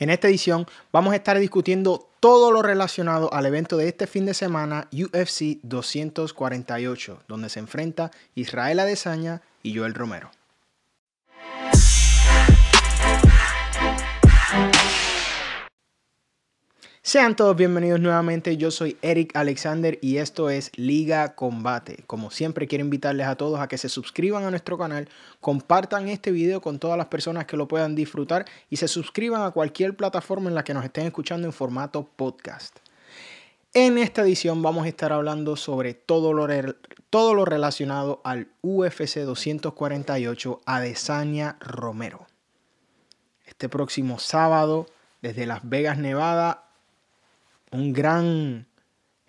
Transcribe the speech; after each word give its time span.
En 0.00 0.08
esta 0.08 0.28
edición 0.28 0.66
vamos 0.92 1.12
a 1.12 1.16
estar 1.16 1.38
discutiendo 1.38 2.08
todo 2.20 2.52
lo 2.52 2.62
relacionado 2.62 3.32
al 3.34 3.44
evento 3.44 3.76
de 3.76 3.88
este 3.88 4.06
fin 4.06 4.24
de 4.24 4.32
semana 4.32 4.88
UFC 4.92 5.58
248, 5.62 7.24
donde 7.28 7.50
se 7.50 7.60
enfrenta 7.60 8.10
Israel 8.34 8.80
Adesanya 8.80 9.42
y 9.62 9.76
Joel 9.76 9.92
Romero. 9.92 10.30
Sean 17.10 17.34
todos 17.34 17.56
bienvenidos 17.56 17.98
nuevamente, 17.98 18.56
yo 18.56 18.70
soy 18.70 18.96
Eric 19.02 19.34
Alexander 19.34 19.98
y 20.00 20.18
esto 20.18 20.48
es 20.48 20.70
Liga 20.76 21.34
Combate. 21.34 22.04
Como 22.06 22.30
siempre 22.30 22.68
quiero 22.68 22.84
invitarles 22.84 23.26
a 23.26 23.34
todos 23.34 23.58
a 23.58 23.66
que 23.66 23.78
se 23.78 23.88
suscriban 23.88 24.44
a 24.44 24.50
nuestro 24.50 24.78
canal, 24.78 25.08
compartan 25.40 26.06
este 26.06 26.30
video 26.30 26.60
con 26.60 26.78
todas 26.78 26.96
las 26.96 27.08
personas 27.08 27.46
que 27.46 27.56
lo 27.56 27.66
puedan 27.66 27.96
disfrutar 27.96 28.46
y 28.68 28.76
se 28.76 28.86
suscriban 28.86 29.42
a 29.42 29.50
cualquier 29.50 29.96
plataforma 29.96 30.48
en 30.50 30.54
la 30.54 30.62
que 30.62 30.72
nos 30.72 30.84
estén 30.84 31.04
escuchando 31.04 31.48
en 31.48 31.52
formato 31.52 32.08
podcast. 32.14 32.78
En 33.74 33.98
esta 33.98 34.22
edición 34.22 34.62
vamos 34.62 34.84
a 34.84 34.88
estar 34.88 35.12
hablando 35.12 35.56
sobre 35.56 35.94
todo 35.94 36.32
lo, 36.32 36.46
todo 37.10 37.34
lo 37.34 37.44
relacionado 37.44 38.20
al 38.22 38.46
UFC 38.62 39.18
248 39.24 40.60
Adesanya 40.64 41.56
Romero. 41.58 42.28
Este 43.46 43.68
próximo 43.68 44.20
sábado 44.20 44.86
desde 45.22 45.44
Las 45.46 45.68
Vegas, 45.68 45.98
Nevada, 45.98 46.69
un 47.70 47.92
gran 47.92 48.66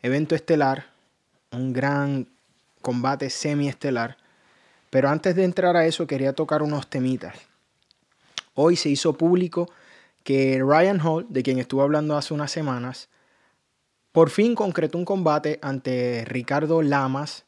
evento 0.01 0.35
estelar, 0.35 0.85
un 1.51 1.73
gran 1.73 2.27
combate 2.81 3.29
semi-estelar. 3.29 4.17
Pero 4.89 5.09
antes 5.09 5.35
de 5.35 5.43
entrar 5.43 5.77
a 5.77 5.85
eso 5.85 6.07
quería 6.07 6.33
tocar 6.33 6.61
unos 6.61 6.89
temitas. 6.89 7.35
Hoy 8.53 8.75
se 8.75 8.89
hizo 8.89 9.13
público 9.13 9.69
que 10.23 10.59
Ryan 10.61 10.99
Hall, 10.99 11.25
de 11.29 11.43
quien 11.43 11.59
estuve 11.59 11.83
hablando 11.83 12.17
hace 12.17 12.33
unas 12.33 12.51
semanas, 12.51 13.09
por 14.11 14.29
fin 14.29 14.55
concretó 14.55 14.97
un 14.97 15.05
combate 15.05 15.59
ante 15.61 16.25
Ricardo 16.25 16.81
Lamas. 16.81 17.45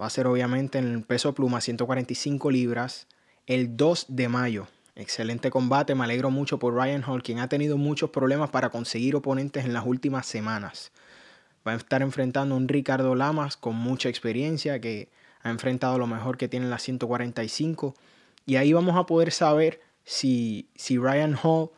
Va 0.00 0.06
a 0.06 0.10
ser 0.10 0.26
obviamente 0.26 0.78
en 0.78 0.92
el 0.92 1.02
peso 1.04 1.32
pluma 1.32 1.60
145 1.60 2.50
libras 2.50 3.06
el 3.46 3.76
2 3.76 4.06
de 4.08 4.28
mayo. 4.28 4.66
Excelente 4.94 5.50
combate, 5.50 5.94
me 5.94 6.04
alegro 6.04 6.30
mucho 6.30 6.58
por 6.58 6.74
Ryan 6.74 7.02
Hall, 7.04 7.22
quien 7.22 7.38
ha 7.38 7.48
tenido 7.48 7.78
muchos 7.78 8.10
problemas 8.10 8.50
para 8.50 8.68
conseguir 8.68 9.16
oponentes 9.16 9.64
en 9.64 9.72
las 9.72 9.86
últimas 9.86 10.26
semanas. 10.26 10.92
Va 11.66 11.72
a 11.72 11.76
estar 11.76 12.02
enfrentando 12.02 12.54
a 12.54 12.58
un 12.58 12.68
Ricardo 12.68 13.14
Lamas 13.14 13.56
con 13.56 13.74
mucha 13.74 14.10
experiencia, 14.10 14.80
que 14.80 15.08
ha 15.42 15.50
enfrentado 15.50 15.96
lo 15.96 16.06
mejor 16.06 16.36
que 16.36 16.48
tiene 16.48 16.66
en 16.66 16.70
las 16.70 16.82
145. 16.82 17.94
Y 18.44 18.56
ahí 18.56 18.74
vamos 18.74 18.96
a 18.96 19.06
poder 19.06 19.32
saber 19.32 19.80
si, 20.04 20.68
si 20.74 20.98
Ryan 20.98 21.38
Hall 21.42 21.70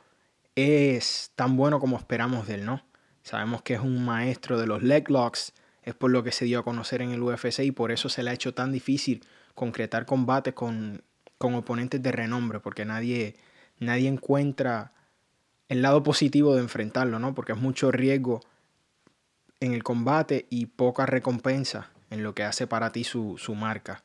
es 0.57 1.31
tan 1.37 1.57
bueno 1.57 1.79
como 1.79 1.97
esperamos 1.97 2.49
de 2.49 2.55
él, 2.55 2.65
¿no? 2.65 2.85
Sabemos 3.23 3.63
que 3.63 3.75
es 3.75 3.81
un 3.81 4.05
maestro 4.05 4.59
de 4.59 4.67
los 4.67 4.83
leg 4.83 5.09
locks, 5.09 5.53
es 5.83 5.95
por 5.95 6.11
lo 6.11 6.25
que 6.25 6.33
se 6.33 6.47
dio 6.47 6.59
a 6.59 6.65
conocer 6.65 7.01
en 7.01 7.11
el 7.11 7.23
UFC 7.23 7.61
y 7.61 7.71
por 7.71 7.93
eso 7.93 8.09
se 8.09 8.23
le 8.23 8.31
ha 8.31 8.35
hecho 8.35 8.55
tan 8.55 8.73
difícil 8.73 9.25
concretar 9.55 10.05
combates 10.05 10.55
con 10.55 11.03
con 11.39 11.55
oponentes 11.55 12.03
de 12.03 12.13
renombre, 12.13 12.61
porque 12.61 12.85
nadie, 12.85 13.37
nadie 13.79 14.09
encuentra 14.09 14.93
el 15.69 15.83
lado 15.83 16.03
positivo 16.03 16.55
de 16.55 16.61
enfrentarlo, 16.61 17.19
¿no? 17.19 17.35
Porque 17.35 17.53
es 17.53 17.59
mucho 17.59 17.91
riesgo 17.91 18.41
en 19.61 19.73
el 19.73 19.83
combate 19.83 20.47
y 20.51 20.67
poca 20.67 21.07
recompensa 21.07 21.91
en 22.11 22.23
lo 22.23 22.35
que 22.35 22.45
hace 22.45 22.67
para 22.67 22.91
ti 22.91 23.05
su, 23.05 23.39
su 23.39 23.55
marca. 23.55 24.03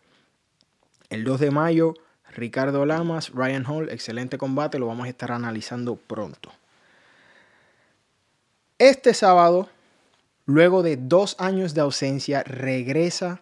El 1.10 1.24
2 1.24 1.40
de 1.40 1.52
mayo, 1.52 1.94
Ricardo 2.32 2.86
Lamas, 2.86 3.32
Ryan 3.32 3.66
Hall, 3.66 3.90
excelente 3.90 4.38
combate, 4.38 4.80
lo 4.80 4.88
vamos 4.88 5.06
a 5.06 5.10
estar 5.10 5.32
analizando 5.32 5.96
pronto. 5.96 6.52
Este 8.78 9.14
sábado, 9.14 9.70
luego 10.46 10.84
de 10.84 10.96
dos 10.98 11.36
años 11.40 11.74
de 11.74 11.82
ausencia, 11.82 12.44
regresa 12.44 13.42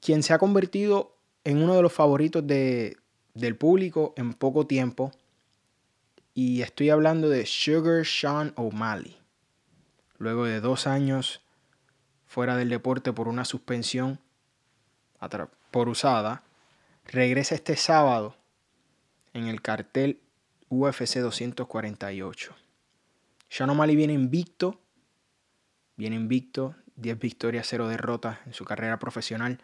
quien 0.00 0.22
se 0.22 0.32
ha 0.32 0.38
convertido 0.38 1.12
en 1.44 1.62
uno 1.62 1.74
de 1.74 1.82
los 1.82 1.92
favoritos 1.92 2.46
de, 2.46 2.96
del 3.34 3.56
público 3.56 4.14
en 4.16 4.34
poco 4.34 4.66
tiempo. 4.66 5.12
Y 6.34 6.62
estoy 6.62 6.90
hablando 6.90 7.28
de 7.28 7.46
Sugar 7.46 8.04
Sean 8.06 8.52
O'Malley. 8.56 9.16
Luego 10.18 10.44
de 10.44 10.60
dos 10.60 10.86
años 10.86 11.42
fuera 12.26 12.56
del 12.56 12.68
deporte 12.68 13.12
por 13.12 13.28
una 13.28 13.44
suspensión 13.44 14.20
por 15.70 15.88
usada, 15.88 16.42
regresa 17.06 17.54
este 17.54 17.76
sábado 17.76 18.36
en 19.32 19.48
el 19.48 19.62
cartel 19.62 20.20
UFC 20.68 21.18
248. 21.18 22.54
Sean 23.48 23.70
O'Malley 23.70 23.96
viene 23.96 24.12
invicto, 24.12 24.80
viene 25.96 26.16
invicto, 26.16 26.76
10 26.96 27.18
victorias, 27.18 27.66
0 27.68 27.88
derrotas 27.88 28.38
en 28.46 28.52
su 28.52 28.64
carrera 28.64 28.98
profesional. 28.98 29.58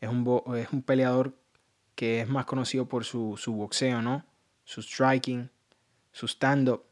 Es 0.00 0.08
un, 0.08 0.42
es 0.56 0.68
un 0.72 0.82
peleador 0.82 1.34
que 1.94 2.20
es 2.20 2.28
más 2.28 2.44
conocido 2.44 2.86
por 2.86 3.04
su, 3.04 3.36
su 3.36 3.52
boxeo, 3.54 4.00
¿no? 4.02 4.24
Su 4.64 4.82
striking, 4.82 5.50
su 6.12 6.26
stand-up. 6.26 6.84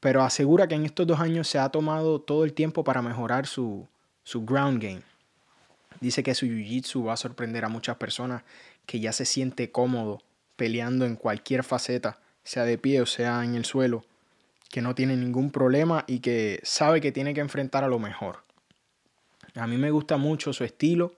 Pero 0.00 0.22
asegura 0.22 0.66
que 0.66 0.74
en 0.74 0.84
estos 0.84 1.06
dos 1.06 1.20
años 1.20 1.48
se 1.48 1.58
ha 1.58 1.68
tomado 1.68 2.20
todo 2.20 2.44
el 2.44 2.52
tiempo 2.52 2.84
para 2.84 3.02
mejorar 3.02 3.46
su, 3.46 3.86
su 4.24 4.44
ground 4.44 4.82
game. 4.82 5.02
Dice 6.00 6.22
que 6.22 6.34
su 6.34 6.46
jiu-jitsu 6.46 7.06
va 7.06 7.14
a 7.14 7.16
sorprender 7.16 7.64
a 7.64 7.68
muchas 7.68 7.96
personas 7.96 8.42
que 8.84 9.00
ya 9.00 9.12
se 9.12 9.24
siente 9.24 9.70
cómodo 9.70 10.22
peleando 10.56 11.06
en 11.06 11.16
cualquier 11.16 11.62
faceta, 11.62 12.18
sea 12.42 12.64
de 12.64 12.78
pie 12.78 13.00
o 13.00 13.06
sea 13.06 13.44
en 13.44 13.54
el 13.54 13.64
suelo, 13.64 14.04
que 14.70 14.82
no 14.82 14.94
tiene 14.94 15.16
ningún 15.16 15.50
problema 15.50 16.04
y 16.06 16.20
que 16.20 16.60
sabe 16.62 17.00
que 17.00 17.12
tiene 17.12 17.34
que 17.34 17.40
enfrentar 17.40 17.84
a 17.84 17.88
lo 17.88 17.98
mejor. 17.98 18.42
A 19.54 19.66
mí 19.66 19.76
me 19.76 19.90
gusta 19.90 20.16
mucho 20.16 20.52
su 20.52 20.64
estilo 20.64 21.14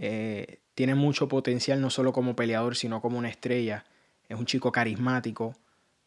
eh, 0.00 0.60
tiene 0.76 0.94
mucho 0.94 1.26
potencial 1.26 1.80
no 1.80 1.90
solo 1.90 2.12
como 2.12 2.36
peleador, 2.36 2.76
sino 2.76 3.02
como 3.02 3.18
una 3.18 3.28
estrella. 3.28 3.84
Es 4.28 4.38
un 4.38 4.46
chico 4.46 4.70
carismático, 4.70 5.56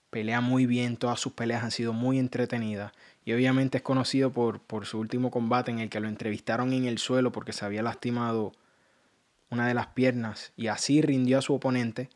pelea 0.10 0.40
muy 0.40 0.66
bien, 0.66 0.96
todas 0.96 1.20
sus 1.20 1.34
peleas 1.34 1.64
han 1.64 1.72
sido 1.72 1.92
muy 1.92 2.18
entretenidas. 2.18 2.94
Y 3.26 3.34
obviamente 3.34 3.80
es 3.80 3.84
conocido 3.84 4.32
por, 4.32 4.62
por 4.62 4.86
su 4.86 4.98
último 4.98 5.30
combate 5.30 5.72
en 5.72 5.80
el 5.80 5.90
que 5.90 6.00
lo 6.00 6.08
entrevistaron 6.08 6.72
en 6.72 6.86
el 6.86 7.00
suelo 7.00 7.34
porque 7.34 7.52
se 7.52 7.66
había 7.66 7.84
lastimado 7.84 8.54
una 9.50 9.68
de 9.68 9.74
las 9.74 9.88
piernas 9.88 10.54
y 10.56 10.68
así 10.68 11.02
rindió 11.02 11.38
a 11.38 11.42
su 11.42 11.54
oponente 11.54 12.10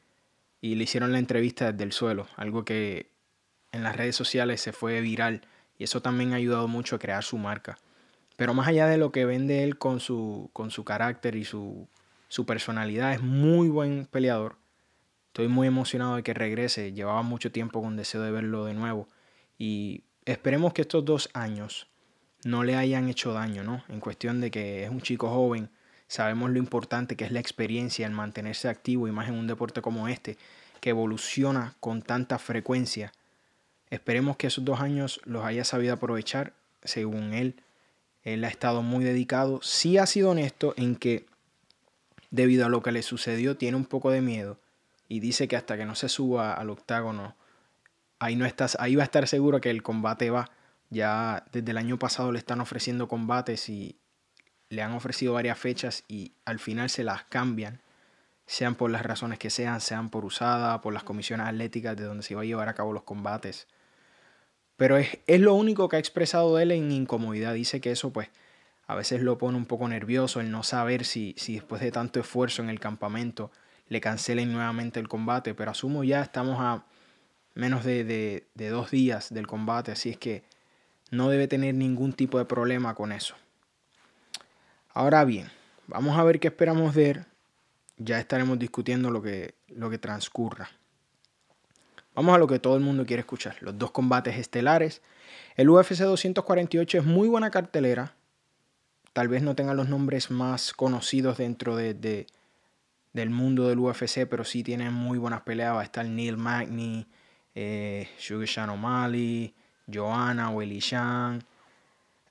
y 0.61 0.75
le 0.75 0.85
hicieron 0.85 1.11
la 1.11 1.19
entrevista 1.19 1.73
desde 1.73 1.83
el 1.83 1.91
suelo, 1.91 2.27
algo 2.37 2.63
que 2.63 3.09
en 3.73 3.83
las 3.83 3.97
redes 3.97 4.15
sociales 4.15 4.61
se 4.61 4.71
fue 4.71 5.01
viral 5.01 5.41
y 5.77 5.83
eso 5.83 6.01
también 6.01 6.31
ha 6.31 6.37
ayudado 6.37 6.69
mucho 6.69 6.95
a 6.95 6.99
crear 6.99 7.23
su 7.23 7.37
marca. 7.37 7.77
Pero 8.35 8.53
más 8.53 8.68
allá 8.68 8.88
de 8.88 8.97
lo 8.97 9.12
que 9.12 9.25
vende 9.25 9.63
él 9.63 9.78
con 9.78 10.00
su, 10.00 10.50
con 10.53 10.72
su 10.72 10.84
carácter 10.84 11.35
y 11.35 11.46
su, 11.46 11.88
su 12.28 12.46
personalidad, 12.46 13.13
es 13.13 13.22
muy 13.22 13.69
buen 13.69 14.07
peleador. 14.12 14.57
Estoy 15.28 15.47
muy 15.47 15.68
emocionado 15.68 16.16
de 16.16 16.23
que 16.23 16.34
regrese. 16.34 16.94
Llevaba 16.94 17.22
mucho 17.22 17.51
tiempo 17.51 17.81
con 17.81 17.96
deseo 17.96 18.22
de 18.22 18.31
verlo 18.31 18.66
de 18.66 18.73
nuevo. 18.73 19.07
Y 19.57 20.03
esperemos 20.25 20.73
que 20.73 20.81
estos 20.81 21.06
dos 21.06 21.29
años 21.34 21.88
no 22.44 22.63
le 22.63 22.75
hayan 22.75 23.09
hecho 23.09 23.34
daño, 23.34 23.63
¿no? 23.63 23.84
En 23.90 24.00
cuestión 24.00 24.40
de 24.40 24.52
que 24.52 24.84
es 24.84 24.90
un 24.90 25.02
chico 25.02 25.29
joven. 25.29 25.69
Sabemos 26.07 26.52
lo 26.52 26.59
importante 26.59 27.16
que 27.16 27.25
es 27.25 27.31
la 27.31 27.40
experiencia, 27.40 28.06
el 28.06 28.13
mantenerse 28.13 28.69
activo 28.69 29.07
y 29.07 29.12
más 29.12 29.28
en 29.28 29.35
un 29.35 29.47
deporte 29.47 29.81
como 29.81 30.07
este, 30.07 30.38
que 30.79 30.91
evoluciona 30.91 31.73
con 31.79 32.02
tanta 32.02 32.38
frecuencia. 32.38 33.12
Esperemos 33.90 34.38
que 34.38 34.47
esos 34.47 34.63
dos 34.63 34.79
años 34.79 35.19
los 35.25 35.44
haya 35.44 35.63
sabido 35.63 35.94
aprovechar, 35.94 36.53
según 36.84 37.34
él, 37.34 37.56
él 38.25 38.43
ha 38.43 38.49
estado 38.49 38.81
muy 38.81 39.05
dedicado. 39.05 39.61
Sí 39.61 39.97
ha 39.97 40.05
sido 40.05 40.31
honesto 40.31 40.73
en 40.75 40.95
que 40.97 41.25
debido 42.31 42.65
a 42.65 42.69
lo 42.69 42.81
que 42.81 42.91
le 42.91 43.03
sucedió 43.03 43.55
tiene 43.55 43.77
un 43.77 43.85
poco 43.85 44.11
de 44.11 44.21
miedo 44.21 44.59
y 45.07 45.19
dice 45.19 45.47
que 45.47 45.55
hasta 45.55 45.77
que 45.77 45.85
no 45.85 45.95
se 45.95 46.09
suba 46.09 46.53
al 46.53 46.71
octágono, 46.71 47.35
ahí, 48.19 48.35
no 48.35 48.45
estás, 48.45 48.75
ahí 48.79 48.95
va 48.95 49.03
a 49.03 49.05
estar 49.05 49.27
seguro 49.27 49.61
que 49.61 49.69
el 49.69 49.83
combate 49.83 50.31
va. 50.31 50.49
Ya 50.89 51.45
desde 51.51 51.72
el 51.72 51.77
año 51.77 51.97
pasado 51.99 52.31
le 52.31 52.39
están 52.39 52.61
ofreciendo 52.61 53.07
combates 53.07 53.69
y 53.69 53.97
le 54.69 54.81
han 54.81 54.93
ofrecido 54.93 55.33
varias 55.33 55.59
fechas 55.59 56.03
y 56.07 56.33
al 56.45 56.59
final 56.59 56.89
se 56.89 57.03
las 57.03 57.23
cambian, 57.25 57.81
sean 58.47 58.73
por 58.75 58.89
las 58.89 59.03
razones 59.03 59.37
que 59.37 59.51
sean, 59.51 59.81
sean 59.81 60.09
por 60.09 60.25
usada, 60.25 60.81
por 60.81 60.93
las 60.93 61.03
comisiones 61.03 61.47
atléticas 61.47 61.95
de 61.95 62.03
donde 62.03 62.23
se 62.23 62.33
va 62.33 62.41
a 62.41 62.45
llevar 62.45 62.69
a 62.69 62.73
cabo 62.73 62.91
los 62.91 63.03
combates. 63.03 63.67
Pero 64.77 64.97
es, 64.97 65.17
lo 65.27 65.53
único 65.53 65.87
que 65.87 65.95
ha 65.95 65.99
expresado 65.99 66.59
él 66.59 66.72
en 66.72 66.91
incomodidad. 66.91 67.53
Dice 67.53 67.79
que 67.81 67.91
eso 67.91 68.11
pues 68.11 68.29
a 68.87 68.95
veces 68.95 69.22
lo 69.22 69.37
pone 69.37 69.57
un 69.57 69.66
poco 69.66 69.87
nervioso 69.87 70.41
el 70.41 70.51
no 70.51 70.63
saber 70.63 71.05
si, 71.05 71.33
si 71.37 71.55
después 71.55 71.81
de 71.81 71.91
tanto 71.91 72.19
esfuerzo 72.19 72.61
en 72.61 72.69
el 72.69 72.79
campamento 72.79 73.51
le 73.87 74.01
cancelen 74.01 74.51
nuevamente 74.51 74.99
el 74.99 75.07
combate. 75.07 75.53
Pero 75.53 75.72
asumo 75.72 76.03
ya 76.03 76.22
estamos 76.22 76.57
a 76.59 76.85
menos 77.53 77.83
de, 77.85 78.03
de 78.53 78.69
dos 78.69 78.91
días 78.91 79.33
del 79.33 79.47
combate, 79.47 79.93
así 79.93 80.09
es 80.09 80.17
que 80.17 80.43
no 81.11 81.29
debe 81.29 81.47
tener 81.47 81.73
ningún 81.73 82.13
tipo 82.13 82.37
de 82.37 82.45
problema 82.45 82.95
con 82.95 83.11
eso. 83.11 83.35
Ahora 84.93 85.23
bien, 85.25 85.49
vamos 85.87 86.17
a 86.17 86.23
ver 86.23 86.39
qué 86.39 86.47
esperamos 86.47 86.93
ver. 86.93 87.25
Ya 87.97 88.19
estaremos 88.19 88.59
discutiendo 88.59 89.09
lo 89.09 89.21
que, 89.21 89.55
lo 89.69 89.89
que 89.89 89.97
transcurra. 89.97 90.69
Vamos 92.16 92.34
a 92.34 92.38
lo 92.38 92.47
que 92.47 92.59
todo 92.59 92.78
el 92.78 92.82
mundo 92.82 93.06
quiere 93.06 93.20
escuchar, 93.20 93.58
los 93.59 93.78
dos 93.78 93.91
combates 93.91 94.38
estelares. 94.38 95.02
El 95.58 95.70
UFC 95.70 95.97
248 95.97 97.00
es 97.00 97.03
muy 97.03 97.28
buena 97.28 97.52
cartelera. 97.52 98.16
Tal 99.12 99.28
vez 99.28 99.44
no 99.44 99.53
tenga 99.53 99.73
los 99.73 99.90
nombres 99.90 100.32
más 100.32 100.73
conocidos 100.73 101.38
dentro 101.38 101.76
de, 101.76 102.28
del 103.12 103.29
mundo 103.29 103.67
del 103.67 103.79
UFC, 103.79 104.26
pero 104.29 104.46
sí 104.46 104.64
tiene 104.64 104.90
muy 104.91 105.17
buenas 105.17 105.41
peleas. 105.41 105.76
Va 105.76 105.82
a 105.82 105.84
estar 105.84 106.06
Neil 106.06 106.38
Magny, 106.38 107.06
eh, 107.53 108.08
O'Malley, 108.70 109.53
Joanna, 109.94 110.50
Willy 110.52 110.79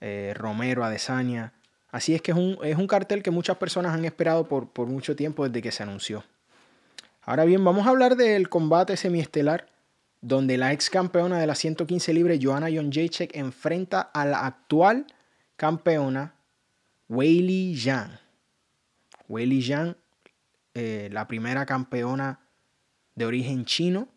eh, 0.01 0.33
Romero 0.35 0.83
Adesanya. 0.83 1.53
Así 1.91 2.15
es 2.15 2.23
que 2.23 2.33
es 2.33 2.39
un, 2.39 2.59
es 2.63 2.77
un, 2.77 2.87
cartel 2.87 3.23
que 3.23 3.31
muchas 3.31 3.59
personas 3.59 3.93
han 3.93 4.05
esperado 4.05 4.49
por, 4.49 4.69
por 4.69 4.87
mucho 4.87 5.15
tiempo 5.15 5.47
desde 5.47 5.63
que 5.63 5.73
se 5.73 5.83
anunció. 5.83 6.25
Ahora 7.23 7.45
bien, 7.45 7.63
vamos 7.65 7.87
a 7.87 7.91
hablar 7.91 8.17
del 8.17 8.49
combate 8.49 8.97
semiestelar 8.97 9.74
donde 10.25 10.57
la 10.57 10.73
ex 10.73 10.89
campeona 10.89 11.39
de 11.39 11.47
la 11.47 11.55
115 11.55 12.15
libres, 12.15 12.41
Joanna 12.41 12.69
Jacek, 12.71 13.37
enfrenta 13.37 14.01
a 14.01 14.25
la 14.25 14.47
actual 14.47 15.07
campeona, 15.55 16.35
Weili 17.11 17.77
Zhang. 17.79 18.19
Weili 19.29 19.61
Zhang, 19.61 19.97
eh, 20.73 21.11
la 21.13 21.29
primera 21.29 21.67
campeona 21.67 22.41
de 23.15 23.27
origen 23.27 23.67
chino, 23.67 24.09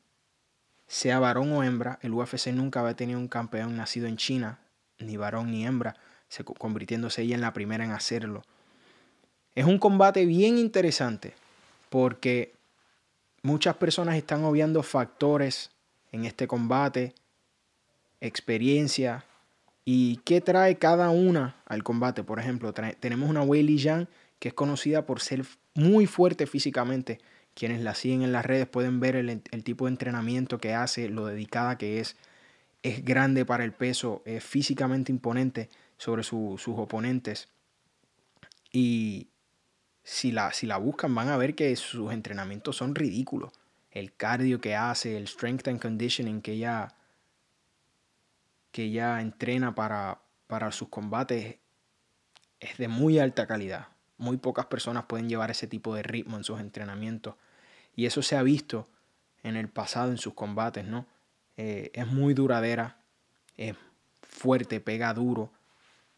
sea 0.87 1.19
varón 1.19 1.51
o 1.51 1.61
hembra. 1.61 1.99
El 2.01 2.13
UFC 2.13 2.53
nunca 2.53 2.79
había 2.79 2.95
tenido 2.95 3.19
un 3.19 3.27
campeón 3.27 3.75
nacido 3.75 4.07
en 4.07 4.15
China, 4.15 4.61
ni 4.99 5.17
varón 5.17 5.51
ni 5.51 5.65
hembra, 5.65 5.97
convirtiéndose 6.57 7.23
ella 7.23 7.35
en 7.35 7.41
la 7.41 7.51
primera 7.51 7.83
en 7.83 7.91
hacerlo. 7.91 8.43
Es 9.55 9.65
un 9.65 9.77
combate 9.77 10.25
bien 10.25 10.57
interesante 10.57 11.33
porque 11.89 12.53
muchas 13.41 13.75
personas 13.75 14.15
están 14.15 14.45
obviando 14.45 14.83
factores 14.83 15.71
en 16.17 16.25
este 16.25 16.47
combate, 16.47 17.13
experiencia 18.19 19.25
y 19.85 20.17
qué 20.25 20.41
trae 20.41 20.77
cada 20.77 21.09
una 21.11 21.55
al 21.65 21.83
combate. 21.83 22.23
Por 22.23 22.39
ejemplo, 22.39 22.73
tenemos 22.73 23.29
una 23.29 23.43
Weili 23.43 23.77
Yang 23.77 24.07
que 24.39 24.49
es 24.49 24.53
conocida 24.53 25.05
por 25.05 25.21
ser 25.21 25.45
muy 25.75 26.07
fuerte 26.07 26.47
físicamente. 26.47 27.19
Quienes 27.53 27.81
la 27.81 27.95
siguen 27.95 28.21
en 28.21 28.31
las 28.31 28.45
redes 28.45 28.67
pueden 28.67 28.99
ver 28.99 29.15
el, 29.15 29.63
tipo 29.63 29.85
de 29.85 29.91
entrenamiento 29.91 30.59
que 30.59 30.73
hace, 30.73 31.09
lo 31.09 31.25
dedicada 31.25 31.77
que 31.77 31.99
es. 31.99 32.15
Es 32.83 33.03
grande 33.03 33.45
para 33.45 33.63
el 33.63 33.73
peso, 33.73 34.21
es 34.25 34.43
físicamente 34.43 35.11
imponente 35.11 35.69
sobre 35.97 36.23
sus 36.23 36.67
oponentes. 36.67 37.49
Y 38.71 39.29
si 40.03 40.31
la, 40.31 40.53
si 40.53 40.67
la 40.67 40.77
buscan 40.77 41.13
van 41.15 41.29
a 41.29 41.37
ver 41.37 41.55
que 41.55 41.75
sus 41.75 42.11
entrenamientos 42.11 42.77
son 42.77 42.93
ridículos 42.93 43.51
el 43.99 44.13
cardio 44.15 44.61
que 44.61 44.75
hace, 44.75 45.17
el 45.17 45.27
strength 45.27 45.67
and 45.67 45.81
conditioning 45.81 46.41
que 46.41 46.53
ella, 46.53 46.93
que 48.71 48.83
ella 48.83 49.21
entrena 49.21 49.73
para, 49.73 50.21
para 50.47 50.71
sus 50.71 50.89
combates 50.89 51.57
es 52.59 52.77
de 52.77 52.87
muy 52.87 53.19
alta 53.19 53.47
calidad. 53.47 53.87
Muy 54.17 54.37
pocas 54.37 54.67
personas 54.67 55.05
pueden 55.05 55.29
llevar 55.29 55.51
ese 55.51 55.67
tipo 55.67 55.95
de 55.95 56.03
ritmo 56.03 56.37
en 56.37 56.43
sus 56.43 56.59
entrenamientos. 56.59 57.35
Y 57.95 58.05
eso 58.05 58.21
se 58.21 58.35
ha 58.35 58.43
visto 58.43 58.87
en 59.43 59.55
el 59.55 59.69
pasado 59.69 60.11
en 60.11 60.17
sus 60.17 60.33
combates, 60.33 60.85
¿no? 60.85 61.05
Eh, 61.55 61.91
es 61.93 62.07
muy 62.07 62.33
duradera, 62.33 62.97
es 63.55 63.75
fuerte, 64.21 64.79
pega 64.79 65.13
duro. 65.13 65.51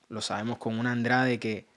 Lo 0.09 0.21
sabemos 0.21 0.57
con 0.57 0.77
una 0.77 0.91
Andrade 0.91 1.39
que 1.39 1.67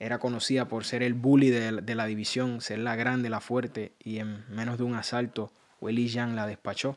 era 0.00 0.18
conocida 0.18 0.66
por 0.66 0.84
ser 0.84 1.02
el 1.02 1.12
bully 1.12 1.50
de, 1.50 1.94
la 1.94 2.06
división, 2.06 2.62
ser 2.62 2.78
la 2.78 2.96
grande, 2.96 3.28
la 3.28 3.40
fuerte, 3.40 3.92
y 4.02 4.18
en 4.18 4.44
menos 4.48 4.78
de 4.78 4.84
un 4.84 4.94
asalto, 4.94 5.52
Willy 5.80 6.08
Yang 6.08 6.34
la 6.34 6.46
despachó. 6.46 6.96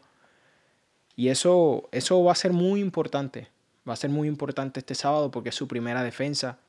Y 1.18 1.28
eso, 1.28 1.90
eso 1.92 2.24
va 2.24 2.32
a 2.32 2.36
ser 2.36 2.54
muy 2.54 2.80
importante, 2.80 3.50
va 3.88 3.94
a 3.94 3.98
ser 3.98 4.10
muy 4.10 4.30
importante 4.30 4.80
este 4.80 4.96
sábado 4.96 5.32
porque 5.32 5.50
es 5.50 5.56
su 5.56 5.68
primera 5.68 6.02
defensa. 6.02 6.60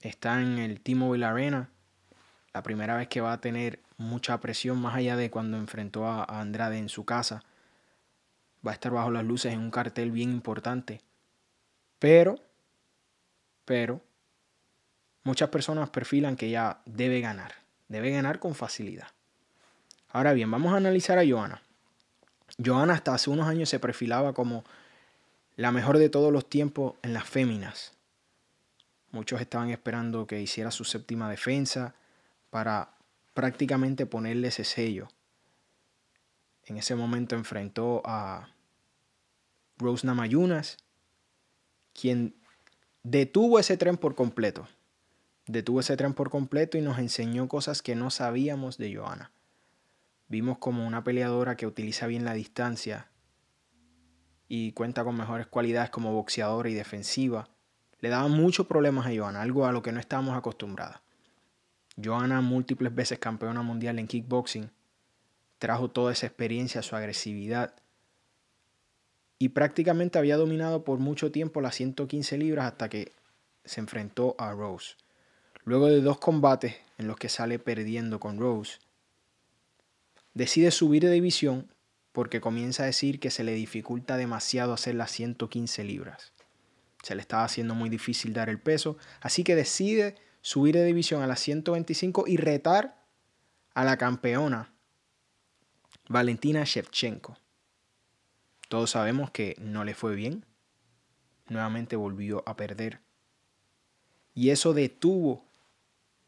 Está 0.00 0.40
en 0.40 0.58
el 0.58 0.80
T-Mobile 0.80 1.26
Arena, 1.26 1.68
la 2.54 2.62
primera 2.62 2.96
vez 2.96 3.08
que 3.08 3.20
va 3.20 3.34
a 3.34 3.40
tener 3.40 3.80
mucha 3.98 4.40
presión 4.40 4.80
más 4.80 4.96
allá 4.96 5.14
de 5.14 5.30
cuando 5.30 5.58
enfrentó 5.58 6.06
a 6.06 6.24
Andrade 6.24 6.78
en 6.78 6.88
su 6.88 7.04
casa. 7.04 7.44
Va 8.66 8.70
a 8.70 8.74
estar 8.74 8.92
bajo 8.92 9.10
las 9.10 9.24
luces 9.24 9.52
en 9.52 9.60
un 9.60 9.70
cartel 9.70 10.10
bien 10.10 10.30
importante. 10.30 11.02
Pero, 11.98 12.36
pero, 13.66 14.00
muchas 15.24 15.48
personas 15.48 15.90
perfilan 15.90 16.36
que 16.36 16.50
ya 16.50 16.80
debe 16.84 17.20
ganar, 17.20 17.54
debe 17.88 18.10
ganar 18.10 18.38
con 18.38 18.54
facilidad. 18.54 19.08
Ahora 20.10 20.32
bien, 20.32 20.50
vamos 20.50 20.72
a 20.72 20.76
analizar 20.76 21.18
a 21.18 21.26
Joana. 21.26 21.60
Joana 22.64 22.92
hasta 22.92 23.14
hace 23.14 23.30
unos 23.30 23.48
años 23.48 23.68
se 23.68 23.80
perfilaba 23.80 24.32
como 24.32 24.64
la 25.56 25.72
mejor 25.72 25.98
de 25.98 26.08
todos 26.08 26.32
los 26.32 26.48
tiempos 26.48 26.94
en 27.02 27.14
las 27.14 27.24
féminas. 27.24 27.92
Muchos 29.10 29.40
estaban 29.40 29.70
esperando 29.70 30.26
que 30.26 30.40
hiciera 30.40 30.70
su 30.70 30.84
séptima 30.84 31.28
defensa 31.30 31.94
para 32.50 32.90
prácticamente 33.32 34.06
ponerle 34.06 34.48
ese 34.48 34.64
sello. 34.64 35.08
En 36.66 36.76
ese 36.76 36.94
momento 36.94 37.34
enfrentó 37.34 38.02
a 38.04 38.48
Rose 39.78 40.06
Namayunas, 40.06 40.78
quien 41.92 42.34
detuvo 43.02 43.58
ese 43.58 43.76
tren 43.76 43.96
por 43.96 44.14
completo 44.14 44.66
detuvo 45.46 45.80
ese 45.80 45.96
tren 45.96 46.14
por 46.14 46.30
completo 46.30 46.78
y 46.78 46.80
nos 46.80 46.98
enseñó 46.98 47.48
cosas 47.48 47.82
que 47.82 47.94
no 47.94 48.10
sabíamos 48.10 48.78
de 48.78 48.94
Joana. 48.94 49.30
Vimos 50.28 50.58
como 50.58 50.86
una 50.86 51.04
peleadora 51.04 51.56
que 51.56 51.66
utiliza 51.66 52.06
bien 52.06 52.24
la 52.24 52.34
distancia 52.34 53.10
y 54.48 54.72
cuenta 54.72 55.04
con 55.04 55.16
mejores 55.16 55.46
cualidades 55.46 55.90
como 55.90 56.12
boxeadora 56.12 56.70
y 56.70 56.74
defensiva. 56.74 57.48
Le 58.00 58.08
daba 58.08 58.28
muchos 58.28 58.66
problemas 58.66 59.06
a 59.06 59.14
Joana, 59.14 59.42
algo 59.42 59.66
a 59.66 59.72
lo 59.72 59.82
que 59.82 59.92
no 59.92 60.00
estábamos 60.00 60.36
acostumbrados. 60.36 61.00
Joana, 62.02 62.40
múltiples 62.40 62.94
veces 62.94 63.18
campeona 63.18 63.62
mundial 63.62 63.98
en 63.98 64.06
kickboxing, 64.06 64.70
trajo 65.58 65.90
toda 65.90 66.12
esa 66.12 66.26
experiencia, 66.26 66.82
su 66.82 66.96
agresividad 66.96 67.74
y 69.38 69.50
prácticamente 69.50 70.18
había 70.18 70.36
dominado 70.36 70.84
por 70.84 70.98
mucho 70.98 71.30
tiempo 71.30 71.60
las 71.60 71.74
115 71.74 72.38
libras 72.38 72.66
hasta 72.66 72.88
que 72.88 73.12
se 73.64 73.80
enfrentó 73.80 74.34
a 74.38 74.52
Rose. 74.52 74.96
Luego 75.64 75.86
de 75.86 76.02
dos 76.02 76.18
combates 76.18 76.76
en 76.98 77.06
los 77.06 77.16
que 77.16 77.28
sale 77.28 77.58
perdiendo 77.58 78.20
con 78.20 78.38
Rose, 78.38 78.78
decide 80.34 80.70
subir 80.70 81.02
de 81.02 81.10
división 81.10 81.70
porque 82.12 82.40
comienza 82.40 82.82
a 82.82 82.86
decir 82.86 83.18
que 83.18 83.30
se 83.30 83.44
le 83.44 83.54
dificulta 83.54 84.16
demasiado 84.16 84.72
hacer 84.72 84.94
las 84.94 85.10
115 85.10 85.82
libras. 85.84 86.32
Se 87.02 87.14
le 87.14 87.22
estaba 87.22 87.44
haciendo 87.44 87.74
muy 87.74 87.88
difícil 87.88 88.32
dar 88.32 88.48
el 88.48 88.60
peso, 88.60 88.96
así 89.20 89.42
que 89.42 89.56
decide 89.56 90.16
subir 90.42 90.74
de 90.74 90.84
división 90.84 91.22
a 91.22 91.26
las 91.26 91.40
125 91.40 92.24
y 92.26 92.36
retar 92.36 93.02
a 93.74 93.84
la 93.84 93.96
campeona 93.96 94.72
Valentina 96.08 96.64
Shevchenko. 96.64 97.38
Todos 98.68 98.90
sabemos 98.90 99.30
que 99.30 99.56
no 99.58 99.84
le 99.84 99.94
fue 99.94 100.14
bien. 100.14 100.44
Nuevamente 101.48 101.96
volvió 101.96 102.42
a 102.46 102.56
perder. 102.56 103.00
Y 104.34 104.50
eso 104.50 104.74
detuvo 104.74 105.44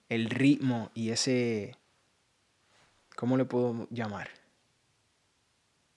el 0.08 0.30
ritmo 0.30 0.90
y 0.94 1.10
ese, 1.10 1.76
¿cómo 3.14 3.36
le 3.36 3.44
puedo 3.44 3.88
llamar? 3.90 4.28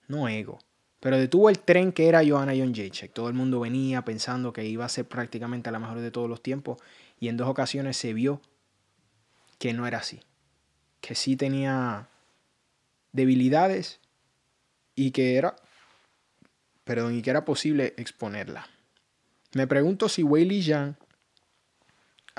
No 0.07 0.27
ego, 0.27 0.59
pero 0.99 1.17
detuvo 1.17 1.49
el 1.49 1.59
tren 1.59 1.91
que 1.91 2.07
era 2.07 2.27
Joanna 2.27 2.53
John 2.57 2.73
Jacek. 2.73 3.13
Todo 3.13 3.27
el 3.27 3.33
mundo 3.33 3.59
venía 3.59 4.03
pensando 4.03 4.51
que 4.53 4.65
iba 4.65 4.85
a 4.85 4.89
ser 4.89 5.05
prácticamente 5.05 5.71
la 5.71 5.79
mejor 5.79 5.99
de 5.99 6.11
todos 6.11 6.29
los 6.29 6.41
tiempos 6.41 6.79
y 7.19 7.27
en 7.27 7.37
dos 7.37 7.47
ocasiones 7.47 7.97
se 7.97 8.13
vio 8.13 8.41
que 9.59 9.73
no 9.73 9.85
era 9.85 9.99
así, 9.99 10.21
que 11.01 11.15
sí 11.15 11.35
tenía 11.35 12.07
debilidades 13.11 13.99
y 14.95 15.11
que 15.11 15.35
era, 15.35 15.55
perdón, 16.83 17.15
y 17.15 17.21
que 17.21 17.29
era 17.29 17.45
posible 17.45 17.93
exponerla. 17.97 18.67
Me 19.53 19.67
pregunto 19.67 20.09
si 20.09 20.23
Weili 20.23 20.61
Zhang 20.63 20.95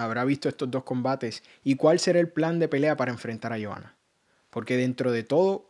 habrá 0.01 0.25
visto 0.25 0.49
estos 0.49 0.71
dos 0.71 0.83
combates 0.85 1.43
y 1.63 1.77
cuál 1.77 1.99
será 1.99 2.21
el 2.21 2.31
plan 2.31 2.59
de 2.59 2.69
pelea 2.69 2.97
para 2.97 3.13
enfrentar 3.13 3.53
a 3.53 3.59
Johanna. 3.59 3.97
Porque 4.49 4.77
dentro 4.77 5.13
de 5.13 5.25
todo, 5.25 5.67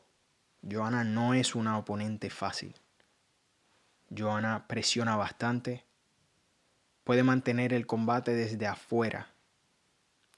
Johanna 0.68 1.02
no 1.02 1.34
es 1.34 1.56
una 1.56 1.76
oponente 1.76 2.30
fácil. 2.30 2.75
Johanna 4.16 4.66
presiona 4.68 5.16
bastante, 5.16 5.84
puede 7.02 7.25
mantener 7.25 7.72
el 7.72 7.87
combate 7.87 8.32
desde 8.32 8.66
afuera 8.66 9.28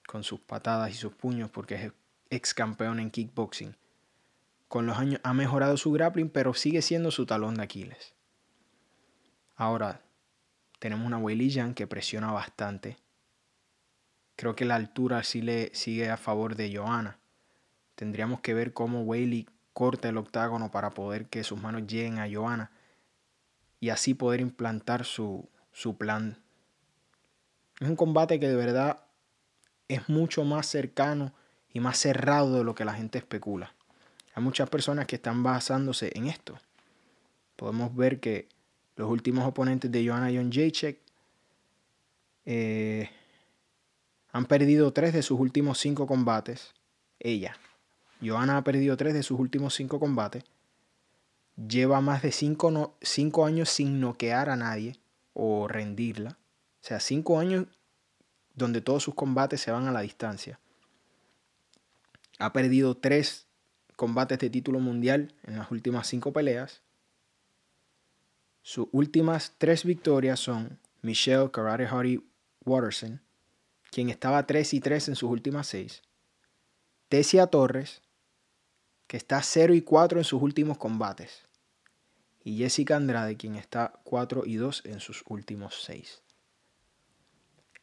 con 0.06 0.24
sus 0.24 0.40
patadas 0.40 0.90
y 0.90 0.94
sus 0.94 1.14
puños 1.14 1.50
porque 1.50 1.74
es 1.74 1.92
ex 2.30 2.54
campeón 2.54 2.98
en 2.98 3.10
kickboxing. 3.10 3.76
Con 4.68 4.86
los 4.86 4.96
años 4.96 5.20
ha 5.22 5.34
mejorado 5.34 5.76
su 5.76 5.92
grappling, 5.92 6.30
pero 6.30 6.54
sigue 6.54 6.80
siendo 6.80 7.10
su 7.10 7.26
talón 7.26 7.56
de 7.56 7.64
Aquiles. 7.64 8.14
Ahora, 9.54 10.00
tenemos 10.78 11.06
una 11.06 11.18
Weili 11.18 11.74
que 11.74 11.86
presiona 11.86 12.32
bastante 12.32 13.01
Creo 14.42 14.56
que 14.56 14.64
la 14.64 14.74
altura 14.74 15.22
sí 15.22 15.40
le 15.40 15.72
sigue 15.72 16.10
a 16.10 16.16
favor 16.16 16.56
de 16.56 16.76
Johanna. 16.76 17.16
Tendríamos 17.94 18.40
que 18.40 18.54
ver 18.54 18.72
cómo 18.72 19.02
Whaley 19.02 19.46
corte 19.72 20.08
el 20.08 20.16
octágono 20.16 20.72
para 20.72 20.90
poder 20.90 21.26
que 21.26 21.44
sus 21.44 21.62
manos 21.62 21.86
lleguen 21.86 22.18
a 22.18 22.28
Joanna 22.28 22.72
y 23.78 23.90
así 23.90 24.14
poder 24.14 24.40
implantar 24.40 25.04
su, 25.04 25.48
su 25.70 25.96
plan. 25.96 26.42
Es 27.78 27.88
un 27.88 27.94
combate 27.94 28.40
que 28.40 28.48
de 28.48 28.56
verdad 28.56 29.04
es 29.86 30.08
mucho 30.08 30.42
más 30.42 30.66
cercano 30.66 31.32
y 31.72 31.78
más 31.78 31.98
cerrado 31.98 32.58
de 32.58 32.64
lo 32.64 32.74
que 32.74 32.84
la 32.84 32.94
gente 32.94 33.18
especula. 33.18 33.72
Hay 34.34 34.42
muchas 34.42 34.68
personas 34.68 35.06
que 35.06 35.14
están 35.14 35.44
basándose 35.44 36.10
en 36.16 36.26
esto. 36.26 36.58
Podemos 37.54 37.94
ver 37.94 38.18
que 38.18 38.48
los 38.96 39.08
últimos 39.08 39.46
oponentes 39.46 39.92
de 39.92 40.04
Joanna 40.04 40.32
John 40.34 40.50
Jacek 40.50 40.98
han 44.32 44.46
perdido 44.46 44.92
tres 44.92 45.12
de 45.12 45.22
sus 45.22 45.38
últimos 45.38 45.78
cinco 45.78 46.06
combates. 46.06 46.72
Ella, 47.20 47.56
Joanna 48.22 48.56
ha 48.56 48.64
perdido 48.64 48.96
tres 48.96 49.12
de 49.14 49.22
sus 49.22 49.38
últimos 49.38 49.74
cinco 49.74 50.00
combates. 50.00 50.44
Lleva 51.56 52.00
más 52.00 52.22
de 52.22 52.32
cinco, 52.32 52.96
cinco 53.02 53.44
años 53.44 53.68
sin 53.68 54.00
noquear 54.00 54.48
a 54.48 54.56
nadie 54.56 54.98
o 55.34 55.68
rendirla. 55.68 56.38
O 56.80 56.84
sea, 56.84 56.98
cinco 56.98 57.38
años 57.38 57.66
donde 58.54 58.80
todos 58.80 59.02
sus 59.02 59.14
combates 59.14 59.60
se 59.60 59.70
van 59.70 59.86
a 59.86 59.92
la 59.92 60.00
distancia. 60.00 60.58
Ha 62.38 62.52
perdido 62.52 62.96
tres 62.96 63.46
combates 63.96 64.38
de 64.38 64.50
título 64.50 64.80
mundial 64.80 65.34
en 65.44 65.58
las 65.58 65.70
últimas 65.70 66.06
cinco 66.06 66.32
peleas. 66.32 66.80
Sus 68.62 68.88
últimas 68.92 69.54
tres 69.58 69.84
victorias 69.84 70.40
son 70.40 70.78
Michelle 71.02 71.50
Karate 71.50 71.86
Hardy 71.86 72.24
Watterson, 72.64 73.20
quien 73.92 74.08
estaba 74.08 74.46
3 74.46 74.72
y 74.72 74.80
3 74.80 75.08
en 75.08 75.16
sus 75.16 75.30
últimas 75.30 75.66
seis. 75.66 76.02
Tessia 77.10 77.46
Torres, 77.46 78.00
que 79.06 79.18
está 79.18 79.42
0 79.42 79.74
y 79.74 79.82
4 79.82 80.18
en 80.18 80.24
sus 80.24 80.40
últimos 80.40 80.78
combates. 80.78 81.42
Y 82.42 82.56
Jessica 82.56 82.96
Andrade, 82.96 83.36
quien 83.36 83.54
está 83.54 83.92
4 84.04 84.44
y 84.46 84.56
2 84.56 84.86
en 84.86 85.00
sus 85.00 85.22
últimos 85.28 85.82
seis. 85.84 86.22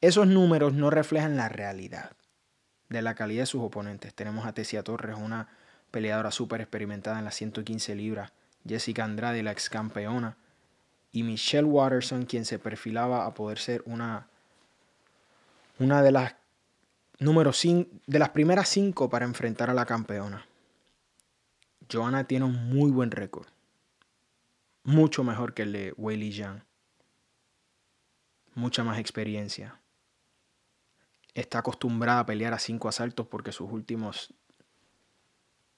Esos 0.01 0.25
números 0.25 0.74
no 0.74 0.89
reflejan 0.89 1.38
la 1.38 1.48
realidad 1.48 2.13
de 2.89 3.04
la 3.04 3.13
calidad 3.13 3.44
de 3.44 3.46
sus 3.46 3.62
oponentes. 3.62 4.16
Tenemos 4.16 4.48
a 4.48 4.54
Tessia 4.54 4.84
Torres, 4.84 5.16
una 5.16 5.50
peleadora 5.92 6.32
súper 6.32 6.62
experimentada 6.62 7.20
en 7.20 7.25
las 7.25 7.36
115 7.36 7.94
libras. 7.94 8.34
Jessica 8.68 9.04
Andrade, 9.04 9.44
la 9.44 9.51
ex 9.51 9.70
campeona. 9.70 10.38
Y 11.12 11.22
Michelle 11.22 11.66
Watterson, 11.66 12.25
quien 12.25 12.46
se 12.46 12.58
perfilaba 12.58 13.28
a 13.28 13.36
poder 13.36 13.60
ser 13.60 13.84
una, 13.86 14.30
una 15.80 16.02
de 16.04 16.12
las 16.12 16.36
número 17.20 17.52
de 18.08 18.20
las 18.20 18.30
primeras 18.30 18.70
cinco 18.70 19.10
para 19.10 19.26
enfrentar 19.26 19.70
a 19.70 19.74
la 19.74 19.86
campeona. 19.86 20.46
Joanna 21.92 22.26
tiene 22.26 22.46
un 22.46 22.70
muy 22.70 22.92
buen 22.92 23.12
récord. 23.12 23.48
Mucho 24.84 25.24
mejor 25.24 25.54
que 25.54 25.64
el 25.64 25.74
de 25.74 25.94
Weili 25.98 26.32
Zhang. 26.32 26.64
Mucha 28.56 28.84
más 28.84 29.00
experiencia 29.00 29.80
está 31.34 31.60
acostumbrada 31.60 32.22
a 32.22 32.26
pelear 32.26 32.54
a 32.54 32.60
cinco 32.60 32.90
asaltos 32.90 33.28
porque 33.28 33.52
sus 33.52 33.72
últimos 33.72 34.34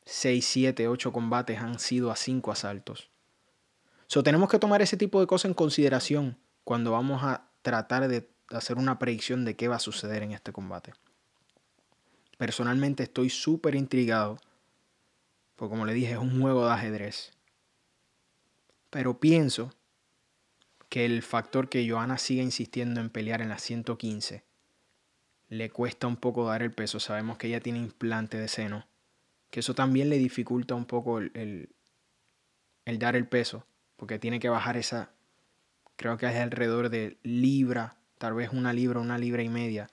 6, 0.05 0.45
7, 0.45 0.87
8 0.87 1.11
combates 1.11 1.59
han 1.59 1.79
sido 1.79 2.11
a 2.11 2.15
cinco 2.15 2.51
asaltos. 2.51 3.09
So, 4.07 4.23
tenemos 4.23 4.49
que 4.49 4.59
tomar 4.59 4.81
ese 4.81 4.97
tipo 4.97 5.19
de 5.19 5.27
cosas 5.27 5.49
en 5.49 5.53
consideración 5.53 6.37
cuando 6.63 6.91
vamos 6.91 7.23
a 7.23 7.49
tratar 7.61 8.07
de 8.07 8.29
hacer 8.57 8.77
una 8.77 8.99
predicción 8.99 9.45
de 9.45 9.55
qué 9.55 9.67
va 9.67 9.77
a 9.77 9.79
suceder 9.79 10.23
en 10.23 10.31
este 10.31 10.51
combate. 10.51 10.93
Personalmente 12.37 13.03
estoy 13.03 13.29
súper 13.29 13.75
intrigado, 13.75 14.39
porque 15.55 15.71
como 15.71 15.85
le 15.85 15.93
dije, 15.93 16.13
es 16.13 16.17
un 16.17 16.41
juego 16.41 16.65
de 16.65 16.73
ajedrez. 16.73 17.31
Pero 18.89 19.19
pienso 19.19 19.73
que 20.89 21.05
el 21.05 21.23
factor 21.23 21.69
que 21.69 21.89
Johanna 21.89 22.17
siga 22.17 22.43
insistiendo 22.43 22.99
en 22.99 23.09
pelear 23.09 23.41
en 23.41 23.49
la 23.49 23.59
115 23.59 24.43
le 25.51 25.69
cuesta 25.69 26.07
un 26.07 26.15
poco 26.15 26.45
dar 26.45 26.63
el 26.63 26.71
peso. 26.71 26.99
Sabemos 26.99 27.37
que 27.37 27.47
ella 27.47 27.59
tiene 27.59 27.79
implante 27.79 28.37
de 28.37 28.47
seno, 28.47 28.87
que 29.49 29.59
eso 29.59 29.75
también 29.75 30.09
le 30.09 30.17
dificulta 30.17 30.75
un 30.75 30.85
poco 30.85 31.19
el, 31.19 31.69
el, 32.85 32.99
dar 32.99 33.17
el 33.17 33.27
peso, 33.27 33.65
porque 33.97 34.17
tiene 34.17 34.39
que 34.39 34.47
bajar 34.47 34.77
esa, 34.77 35.11
creo 35.97 36.17
que 36.17 36.25
es 36.25 36.35
alrededor 36.37 36.89
de 36.89 37.19
libra, 37.23 37.97
tal 38.21 38.35
vez 38.35 38.51
una 38.53 38.71
libra, 38.71 38.99
una 38.99 39.17
libra 39.17 39.41
y 39.41 39.49
media 39.49 39.89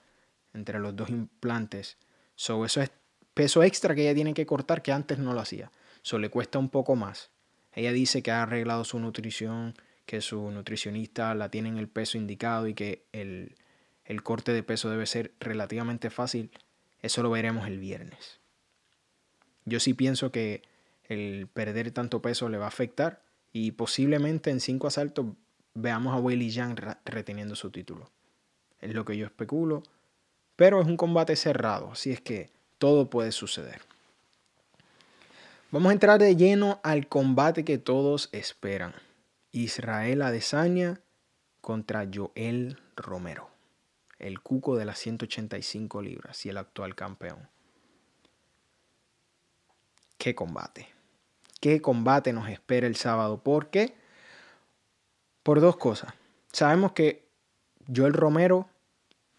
entre 0.53 0.77
los 0.77 0.95
dos 0.95 1.09
implantes. 1.09 1.97
So, 2.35 2.63
eso 2.63 2.79
es 2.79 2.91
peso 3.33 3.63
extra 3.63 3.95
que 3.95 4.03
ella 4.03 4.13
tiene 4.13 4.35
que 4.35 4.45
cortar 4.45 4.83
que 4.83 4.91
antes 4.91 5.17
no 5.17 5.33
lo 5.33 5.39
hacía. 5.39 5.71
Eso 6.03 6.19
le 6.19 6.29
cuesta 6.29 6.59
un 6.59 6.69
poco 6.69 6.95
más. 6.95 7.31
Ella 7.73 7.91
dice 7.91 8.21
que 8.21 8.29
ha 8.29 8.43
arreglado 8.43 8.83
su 8.83 8.99
nutrición, 8.99 9.73
que 10.05 10.21
su 10.21 10.51
nutricionista 10.51 11.33
la 11.33 11.49
tiene 11.49 11.69
en 11.69 11.79
el 11.79 11.87
peso 11.87 12.19
indicado 12.19 12.67
y 12.67 12.75
que 12.75 13.07
el, 13.13 13.55
el 14.05 14.21
corte 14.21 14.53
de 14.53 14.61
peso 14.61 14.91
debe 14.91 15.07
ser 15.07 15.33
relativamente 15.39 16.11
fácil, 16.11 16.51
eso 17.01 17.23
lo 17.23 17.31
veremos 17.31 17.65
el 17.65 17.79
viernes. 17.79 18.41
Yo 19.65 19.79
sí 19.79 19.95
pienso 19.95 20.31
que 20.31 20.61
el 21.05 21.47
perder 21.47 21.89
tanto 21.89 22.21
peso 22.21 22.47
le 22.47 22.59
va 22.59 22.65
a 22.65 22.69
afectar 22.69 23.23
y 23.51 23.71
posiblemente 23.71 24.51
en 24.51 24.59
cinco 24.59 24.85
asaltos 24.85 25.25
veamos 25.73 26.13
a 26.13 26.19
Weili 26.19 26.51
Yang 26.51 26.97
reteniendo 27.05 27.55
su 27.55 27.71
título. 27.71 28.11
Es 28.81 28.93
lo 28.93 29.05
que 29.05 29.17
yo 29.17 29.25
especulo, 29.25 29.83
pero 30.55 30.81
es 30.81 30.87
un 30.87 30.97
combate 30.97 31.35
cerrado, 31.35 31.91
así 31.91 32.11
es 32.11 32.21
que 32.21 32.49
todo 32.77 33.09
puede 33.09 33.31
suceder. 33.31 33.81
Vamos 35.71 35.89
a 35.89 35.93
entrar 35.93 36.19
de 36.19 36.35
lleno 36.35 36.79
al 36.83 37.07
combate 37.07 37.63
que 37.63 37.77
todos 37.77 38.29
esperan. 38.31 38.93
Israel 39.51 40.21
Adesanya 40.21 41.01
contra 41.61 42.07
Joel 42.11 42.79
Romero 42.95 43.49
el 44.19 44.41
cuco 44.41 44.75
de 44.75 44.85
las 44.85 44.99
185 44.99 46.01
libras 46.01 46.45
y 46.45 46.49
el 46.49 46.57
actual 46.57 46.93
campeón. 46.93 47.49
Qué 50.17 50.35
combate. 50.35 50.89
Qué 51.61 51.81
combate 51.81 52.33
nos 52.33 52.49
espera 52.49 52.85
el 52.85 52.97
sábado. 52.97 53.41
¿Por 53.41 53.69
qué? 53.69 53.95
Por 55.43 55.61
dos 55.61 55.77
cosas. 55.77 56.13
Sabemos 56.51 56.91
que 56.91 57.28
Joel 57.93 58.13
Romero 58.13 58.69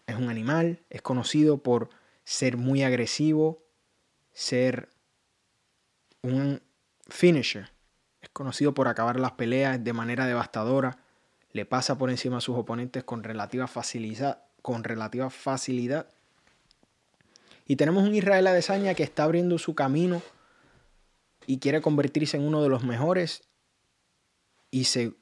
es 0.07 0.15
un 0.15 0.29
animal, 0.29 0.79
es 0.89 1.01
conocido 1.01 1.59
por 1.59 1.89
ser 2.23 2.57
muy 2.57 2.83
agresivo, 2.83 3.63
ser 4.33 4.89
un 6.21 6.61
finisher. 7.07 7.71
Es 8.21 8.29
conocido 8.29 8.73
por 8.73 8.87
acabar 8.87 9.19
las 9.19 9.33
peleas 9.33 9.83
de 9.83 9.93
manera 9.93 10.25
devastadora. 10.25 10.99
Le 11.51 11.65
pasa 11.65 11.97
por 11.97 12.09
encima 12.09 12.37
a 12.37 12.41
sus 12.41 12.55
oponentes 12.55 13.03
con 13.03 13.23
relativa 13.23 13.67
facilidad, 13.67 14.43
con 14.61 14.83
relativa 14.83 15.29
facilidad. 15.29 16.07
Y 17.65 17.77
tenemos 17.77 18.03
un 18.03 18.15
Israel 18.15 18.47
Adesanya 18.47 18.93
que 18.93 19.03
está 19.03 19.23
abriendo 19.23 19.57
su 19.57 19.75
camino 19.75 20.21
y 21.47 21.59
quiere 21.59 21.81
convertirse 21.81 22.37
en 22.37 22.43
uno 22.43 22.61
de 22.61 22.69
los 22.69 22.83
mejores. 22.83 23.43
Y 24.69 24.85
se, 24.85 25.13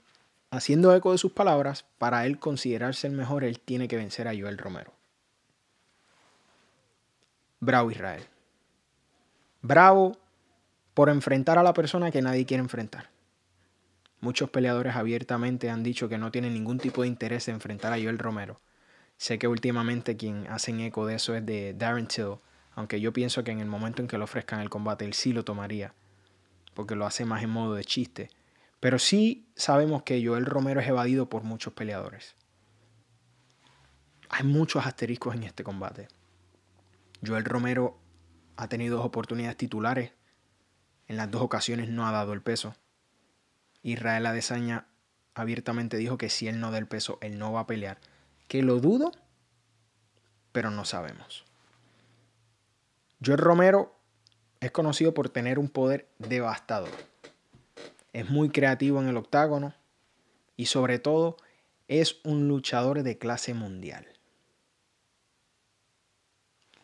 haciendo 0.51 0.95
eco 0.95 1.11
de 1.11 1.17
sus 1.17 1.31
palabras, 1.31 1.85
para 1.97 2.25
él 2.25 2.39
considerarse 2.39 3.07
el 3.07 3.13
mejor, 3.13 3.43
él 3.43 3.59
tiene 3.59 3.87
que 3.87 3.97
vencer 3.97 4.27
a 4.27 4.33
Joel 4.37 4.57
Romero. 4.57 4.93
Bravo 7.59 7.91
Israel. 7.91 8.23
Bravo 9.61 10.17
por 10.93 11.09
enfrentar 11.09 11.57
a 11.57 11.63
la 11.63 11.73
persona 11.73 12.11
que 12.11 12.21
nadie 12.21 12.45
quiere 12.45 12.63
enfrentar. 12.63 13.09
Muchos 14.21 14.49
peleadores 14.49 14.95
abiertamente 14.95 15.69
han 15.69 15.83
dicho 15.83 16.09
que 16.09 16.17
no 16.17 16.31
tienen 16.31 16.53
ningún 16.53 16.77
tipo 16.77 17.01
de 17.01 17.07
interés 17.07 17.47
en 17.47 17.55
enfrentar 17.55 17.93
a 17.93 17.97
Joel 17.97 18.19
Romero. 18.19 18.59
Sé 19.17 19.39
que 19.39 19.47
últimamente 19.47 20.17
quien 20.17 20.47
hacen 20.47 20.79
eco 20.79 21.05
de 21.05 21.15
eso 21.15 21.35
es 21.35 21.45
de 21.45 21.73
Darren 21.73 22.07
Till, 22.07 22.35
aunque 22.73 23.01
yo 23.01 23.11
pienso 23.11 23.43
que 23.43 23.51
en 23.51 23.59
el 23.59 23.67
momento 23.67 24.01
en 24.01 24.07
que 24.07 24.17
le 24.17 24.23
ofrezcan 24.23 24.61
el 24.61 24.69
combate 24.69 25.05
él 25.05 25.13
sí 25.13 25.33
lo 25.33 25.43
tomaría, 25.43 25.93
porque 26.73 26.95
lo 26.95 27.05
hace 27.05 27.25
más 27.25 27.43
en 27.43 27.49
modo 27.49 27.75
de 27.75 27.83
chiste. 27.83 28.29
Pero 28.79 28.99
sí 28.99 29.51
sabemos 29.55 30.03
que 30.03 30.25
Joel 30.25 30.45
Romero 30.45 30.79
es 30.79 30.87
evadido 30.87 31.29
por 31.29 31.43
muchos 31.43 31.73
peleadores. 31.73 32.35
Hay 34.29 34.45
muchos 34.45 34.85
asteriscos 34.85 35.35
en 35.35 35.43
este 35.43 35.63
combate. 35.63 36.07
Joel 37.25 37.45
Romero 37.45 37.99
ha 38.55 38.67
tenido 38.67 38.97
dos 38.97 39.05
oportunidades 39.05 39.57
titulares. 39.57 40.11
En 41.07 41.17
las 41.17 41.29
dos 41.31 41.41
ocasiones 41.41 41.89
no 41.89 42.07
ha 42.07 42.11
dado 42.11 42.33
el 42.33 42.41
peso. 42.41 42.75
Israel 43.81 44.25
Adesanya 44.25 44.87
abiertamente 45.33 45.97
dijo 45.97 46.17
que 46.17 46.29
si 46.29 46.47
él 46.47 46.59
no 46.59 46.71
da 46.71 46.77
el 46.77 46.87
peso, 46.87 47.17
él 47.21 47.39
no 47.39 47.51
va 47.51 47.61
a 47.61 47.67
pelear 47.67 47.99
que 48.49 48.63
lo 48.63 48.79
dudo, 48.79 49.11
pero 50.51 50.71
no 50.71 50.83
sabemos. 50.83 51.45
Joel 53.23 53.37
Romero 53.37 53.95
es 54.59 54.71
conocido 54.71 55.13
por 55.13 55.29
tener 55.29 55.59
un 55.59 55.69
poder 55.69 56.09
devastador. 56.17 57.08
Es 58.13 58.29
muy 58.29 58.49
creativo 58.49 59.01
en 59.01 59.07
el 59.07 59.17
octágono 59.17 59.73
y 60.55 60.65
sobre 60.65 60.99
todo 60.99 61.37
es 61.87 62.19
un 62.23 62.47
luchador 62.47 63.03
de 63.03 63.17
clase 63.17 63.53
mundial. 63.53 64.07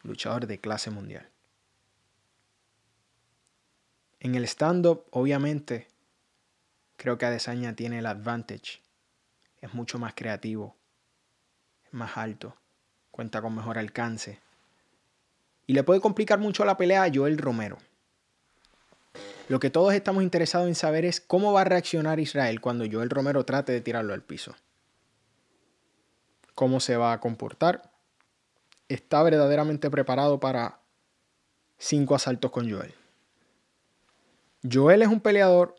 Luchador 0.04 0.48
de 0.48 0.60
clase 0.60 0.92
mundial. 0.92 1.30
En 4.20 4.36
el 4.36 4.44
stand-up, 4.46 5.06
obviamente, 5.12 5.88
creo 6.98 7.18
que 7.18 7.26
Adesanya 7.26 7.76
tiene 7.76 8.00
el 8.00 8.06
advantage. 8.06 8.82
Es 9.62 9.74
mucho 9.74 10.00
más 10.00 10.14
creativo, 10.16 10.76
es 11.86 11.94
más 11.94 12.18
alto, 12.18 12.56
cuenta 13.12 13.42
con 13.42 13.56
mejor 13.56 13.78
alcance. 13.78 14.40
Y 15.68 15.74
le 15.74 15.84
puede 15.84 16.02
complicar 16.02 16.40
mucho 16.40 16.66
la 16.66 16.78
pelea 16.78 17.04
a 17.04 17.12
Joel 17.14 17.38
Romero. 17.38 17.78
Lo 19.48 19.60
que 19.60 19.70
todos 19.70 19.94
estamos 19.94 20.24
interesados 20.24 20.68
en 20.68 20.76
saber 20.76 21.06
es 21.06 21.22
cómo 21.22 21.54
va 21.54 21.62
a 21.62 21.66
reaccionar 21.66 22.20
Israel 22.20 22.62
cuando 22.62 22.86
Joel 22.92 23.12
Romero 23.12 23.46
trate 23.46 23.72
de 23.72 23.82
tirarlo 23.82 24.14
al 24.14 24.24
piso. 24.24 24.56
¿Cómo 26.56 26.80
se 26.80 26.98
va 26.98 27.14
a 27.14 27.20
comportar? 27.20 27.92
¿Está 28.88 29.22
verdaderamente 29.22 29.92
preparado 29.92 30.40
para 30.40 30.80
cinco 31.78 32.16
asaltos 32.16 32.50
con 32.50 32.72
Joel? 32.72 32.96
Joel 34.72 35.04
es 35.04 35.10
un 35.10 35.20
peleador, 35.20 35.76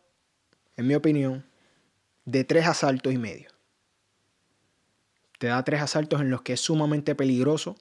en 0.76 0.86
mi 0.86 0.94
opinión, 0.94 1.44
de 2.24 2.44
tres 2.44 2.66
asaltos 2.66 3.12
y 3.12 3.18
medio. 3.18 3.50
Te 5.38 5.48
da 5.48 5.64
tres 5.64 5.82
asaltos 5.82 6.20
en 6.20 6.30
los 6.30 6.42
que 6.42 6.52
es 6.52 6.60
sumamente 6.60 7.14
peligroso. 7.16 7.76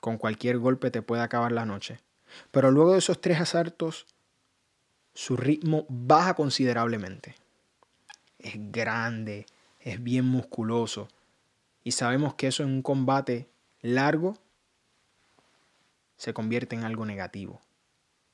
Con 0.00 0.16
cualquier 0.16 0.58
golpe 0.58 0.90
te 0.90 1.02
puede 1.02 1.22
acabar 1.22 1.52
la 1.52 1.66
noche. 1.66 2.00
Pero 2.50 2.70
luego 2.70 2.92
de 2.92 2.98
esos 2.98 3.20
tres 3.20 3.40
asaltos, 3.40 4.06
su 5.14 5.36
ritmo 5.36 5.86
baja 5.88 6.34
considerablemente. 6.34 7.34
Es 8.38 8.54
grande, 8.56 9.46
es 9.80 10.02
bien 10.02 10.24
musculoso. 10.24 11.08
Y 11.84 11.92
sabemos 11.92 12.34
que 12.34 12.48
eso 12.48 12.62
en 12.62 12.70
un 12.70 12.82
combate 12.82 13.48
largo 13.80 14.36
se 16.16 16.32
convierte 16.32 16.76
en 16.76 16.84
algo 16.84 17.04
negativo. 17.04 17.60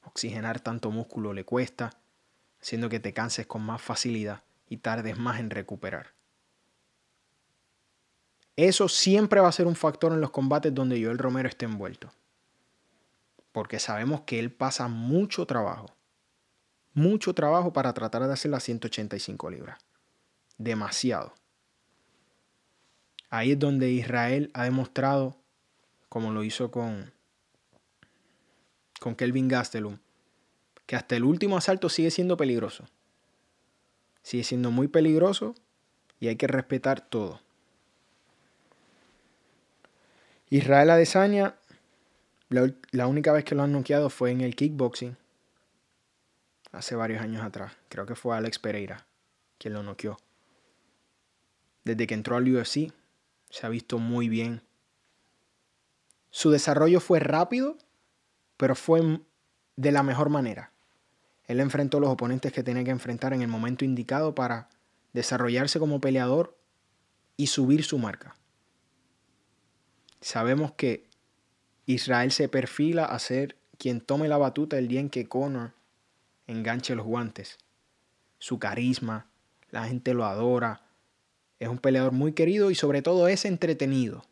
Oxigenar 0.05 0.61
tanto 0.61 0.91
músculo 0.91 1.33
le 1.33 1.45
cuesta, 1.45 1.91
haciendo 2.61 2.89
que 2.89 3.01
te 3.01 3.13
canses 3.13 3.47
con 3.47 3.63
más 3.63 3.81
facilidad 3.81 4.43
y 4.69 4.79
tardes 4.79 5.19
más 5.19 5.41
en 5.41 5.51
recuperar. 5.51 6.13
Eso 8.57 8.89
siempre 8.89 9.41
va 9.41 9.49
a 9.49 9.53
ser 9.53 9.67
un 9.67 9.77
factor 9.77 10.13
en 10.13 10.21
los 10.21 10.31
combates 10.31 10.75
donde 10.75 11.03
Joel 11.03 11.19
Romero 11.19 11.49
esté 11.49 11.65
envuelto. 11.65 12.11
Porque 13.53 13.79
sabemos 13.79 14.23
que 14.23 14.39
él 14.39 14.51
pasa 14.51 14.89
mucho 14.89 15.47
trabajo. 15.47 15.87
Mucho 16.99 17.33
trabajo 17.33 17.73
para 17.73 17.95
tratar 17.95 18.27
de 18.27 18.33
hacer 18.33 18.51
las 18.51 18.65
185 18.65 19.51
libras. 19.51 19.79
Demasiado. 20.57 21.33
Ahí 23.31 23.53
es 23.53 23.59
donde 23.61 23.89
Israel 23.93 24.51
ha 24.53 24.65
demostrado, 24.65 25.37
como 26.09 26.33
lo 26.33 26.43
hizo 26.43 26.73
con, 26.73 27.13
con 28.99 29.15
Kelvin 29.15 29.47
Gastelum, 29.47 29.99
que 30.87 30.97
hasta 30.97 31.15
el 31.15 31.23
último 31.23 31.57
asalto 31.57 31.89
sigue 31.89 32.11
siendo 32.11 32.37
peligroso. 32.37 32.85
Sigue 34.25 34.43
siendo 34.43 34.73
muy 34.73 34.89
peligroso 34.89 35.55
y 36.19 36.27
hay 36.27 36.35
que 36.35 36.49
respetar 36.49 37.01
todo. 37.01 37.41
Israel 40.51 40.91
Adesanya, 40.91 41.55
la, 42.49 42.73
la 42.91 43.07
única 43.07 43.31
vez 43.33 43.45
que 43.45 43.55
lo 43.55 43.63
han 43.63 43.71
noqueado 43.71 44.11
fue 44.11 44.33
en 44.33 44.41
el 44.41 44.57
kickboxing, 44.57 45.17
hace 46.73 46.95
varios 46.95 47.23
años 47.23 47.43
atrás. 47.43 47.73
Creo 47.89 48.07
que 48.07 48.15
fue 48.15 48.37
Alex 48.37 48.59
Pereira 48.59 49.07
quien 49.59 49.75
lo 49.75 49.83
noqueó. 49.83 50.17
Desde 51.85 52.07
que 52.07 52.15
entró 52.15 52.37
al 52.37 52.49
UFC, 52.49 52.93
se 53.51 53.67
ha 53.67 53.69
visto 53.69 53.99
muy 53.99 54.29
bien. 54.29 54.63
Su 56.31 56.51
desarrollo 56.51 57.01
fue 57.01 57.19
rápido, 57.19 57.77
pero 58.57 58.75
fue 58.75 59.21
de 59.77 59.93
la 59.93 60.03
mejor 60.03 60.29
manera. 60.29 60.73
Él 61.47 61.61
enfrentó 61.61 61.99
los 61.99 62.11
oponentes 62.11 62.53
que 62.53 62.63
tenía 62.63 62.85
que 62.85 62.91
enfrentar 62.91 63.33
en 63.33 63.43
el 63.43 63.49
momento 63.49 63.85
indicado 63.85 64.35
para 64.35 64.69
desarrollarse 65.13 65.79
como 65.79 66.01
peleador 66.01 66.57
y 67.37 67.47
subir 67.47 67.85
su 67.85 67.99
marca. 67.99 68.37
Sabemos 70.21 70.73
que 70.73 71.09
Israel 71.87 72.33
se 72.33 72.49
perfila 72.49 73.07
a 73.07 73.19
ser 73.19 73.57
quien 73.79 74.01
tome 74.01 74.29
la 74.29 74.37
batuta 74.37 74.77
el 74.77 74.89
día 74.89 75.01
en 75.01 75.09
que 75.09 75.29
Conor 75.29 75.73
enganche 76.49 76.97
los 76.97 77.07
guantes. 77.07 77.59
Su 78.39 78.59
carisma, 78.59 79.31
la 79.71 79.85
gente 79.85 80.15
lo 80.15 80.25
adora, 80.25 80.83
es 81.61 81.69
un 81.69 81.79
peleador 81.79 82.13
muy 82.13 82.33
querido 82.33 82.71
y 82.71 82.75
sobre 82.75 83.03
todo 83.03 83.29
es 83.29 83.45
entretenido. 83.45 84.25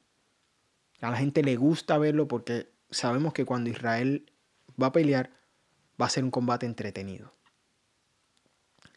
A 1.01 1.11
la 1.11 1.17
gente 1.17 1.43
le 1.43 1.57
gusta 1.57 1.99
verlo 1.99 2.27
porque 2.27 2.69
sabemos 2.91 3.33
que 3.33 3.45
cuando 3.45 3.71
Israel 3.71 4.31
va 4.81 4.89
a 4.89 4.93
pelear 4.93 5.31
va 6.01 6.07
a 6.07 6.11
ser 6.11 6.25
un 6.25 6.31
combate 6.31 6.67
entretenido. 6.67 7.33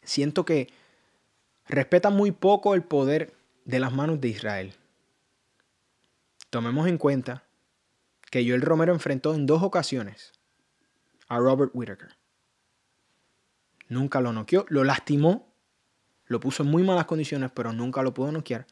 Siento 0.02 0.44
que 0.44 0.68
respeta 1.66 2.10
muy 2.10 2.32
poco 2.32 2.74
el 2.74 2.82
poder 2.82 3.34
de 3.64 3.80
las 3.80 3.92
manos 3.92 4.20
de 4.20 4.28
Israel. 4.28 4.74
Tomemos 6.50 6.88
en 6.88 6.98
cuenta 6.98 7.44
que 8.30 8.46
Joel 8.46 8.62
Romero 8.62 8.92
enfrentó 8.92 9.34
en 9.34 9.46
dos 9.46 9.62
ocasiones 9.62 10.32
a 11.28 11.38
Robert 11.38 11.70
Whittaker. 11.74 12.19
Nunca 13.90 14.22
lo 14.22 14.32
noqueó, 14.32 14.64
lo 14.70 14.84
lastimó 14.84 15.50
lo 16.30 16.38
puso 16.38 16.62
en 16.62 16.70
muy 16.70 16.84
malas 16.84 17.06
condiciones, 17.06 17.50
pero 17.50 17.72
nunca 17.72 18.02
lo 18.02 18.14
pudo 18.14 18.30
noquear. 18.30 18.64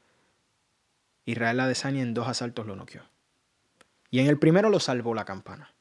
Israel 1.24 1.58
Adesanya 1.58 2.02
en 2.02 2.14
dos 2.14 2.28
asaltos 2.28 2.66
lo 2.66 2.76
noqueó. 2.76 3.02
Y 4.12 4.20
en 4.20 4.28
el 4.28 4.38
primero 4.38 4.70
lo 4.70 4.78
salvó 4.78 5.12
la 5.12 5.24
campana. 5.24 5.74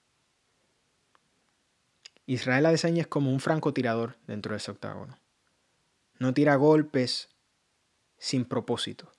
Israel 2.26 2.65
Adesanya 2.65 3.02
es 3.02 3.08
como 3.08 3.32
un 3.32 3.39
francotirador 3.39 4.17
dentro 4.26 4.54
de 4.54 4.58
ese 4.58 4.71
octágono. 4.71 5.19
No 6.17 6.34
tira 6.34 6.56
golpes 6.56 7.30
sin 8.17 8.45
propósito. 8.45 9.12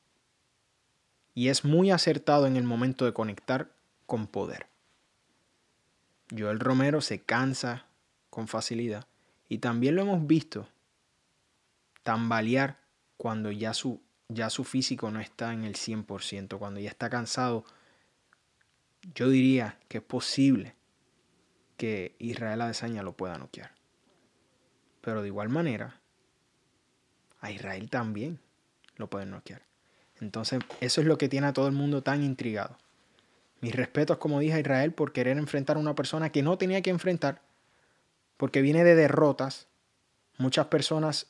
Y 1.35 1.51
es 1.51 1.65
muy 1.65 1.93
acertado 1.93 2.49
en 2.49 2.57
el 2.57 2.65
momento 2.65 3.05
de 3.05 3.13
conectar 3.13 3.71
con 4.07 4.27
poder. 4.27 4.67
Joel 6.37 6.59
Romero 6.59 7.03
se 7.03 7.21
cansa 7.21 7.87
con 8.31 8.49
facilidad. 8.49 9.07
Y 9.49 9.59
también 9.59 9.97
lo 9.97 10.03
hemos 10.03 10.27
visto 10.27 10.69
tambalear 12.03 12.79
cuando 13.17 13.51
ya 13.51 13.75
su, 13.75 14.01
ya 14.29 14.51
su 14.51 14.65
físico 14.65 15.11
no 15.11 15.21
está 15.21 15.53
en 15.53 15.65
el 15.65 15.75
100%, 15.75 16.59
cuando 16.59 16.81
ya 16.81 16.91
está 16.91 17.11
cansado, 17.11 17.65
yo 19.15 19.29
diría 19.29 19.79
que 19.89 19.99
es 19.99 20.05
posible 20.05 20.75
que 21.77 22.15
Israel 22.19 22.61
Adesanya 22.61 23.03
lo 23.03 23.13
pueda 23.13 23.39
noquear. 23.39 23.73
Pero 25.01 25.23
de 25.23 25.29
igual 25.29 25.49
manera, 25.49 26.01
a 27.41 27.51
Israel 27.51 27.89
también 27.89 28.41
lo 28.97 29.09
pueden 29.09 29.31
noquear. 29.31 29.63
Entonces, 30.21 30.61
eso 30.81 31.01
es 31.01 31.07
lo 31.07 31.17
que 31.17 31.29
tiene 31.29 31.47
a 31.47 31.53
todo 31.53 31.69
el 31.69 31.75
mundo 31.75 32.03
tan 32.03 32.23
intrigado. 32.23 32.77
Mis 33.61 33.75
respetos, 33.75 34.19
como 34.19 34.41
dije, 34.41 34.55
a 34.55 34.61
Israel 34.61 34.93
por 34.93 35.13
querer 35.13 35.39
enfrentar 35.39 35.77
a 35.77 35.81
una 35.81 35.95
persona 35.95 36.31
que 36.31 36.43
no 36.43 36.59
tenía 36.59 36.83
que 36.83 36.91
enfrentar, 36.91 37.43
porque 38.39 38.63
viene 38.63 38.85
de 38.85 38.95
derrotas. 38.95 39.67
Muchas 40.39 40.69
personas 40.69 41.27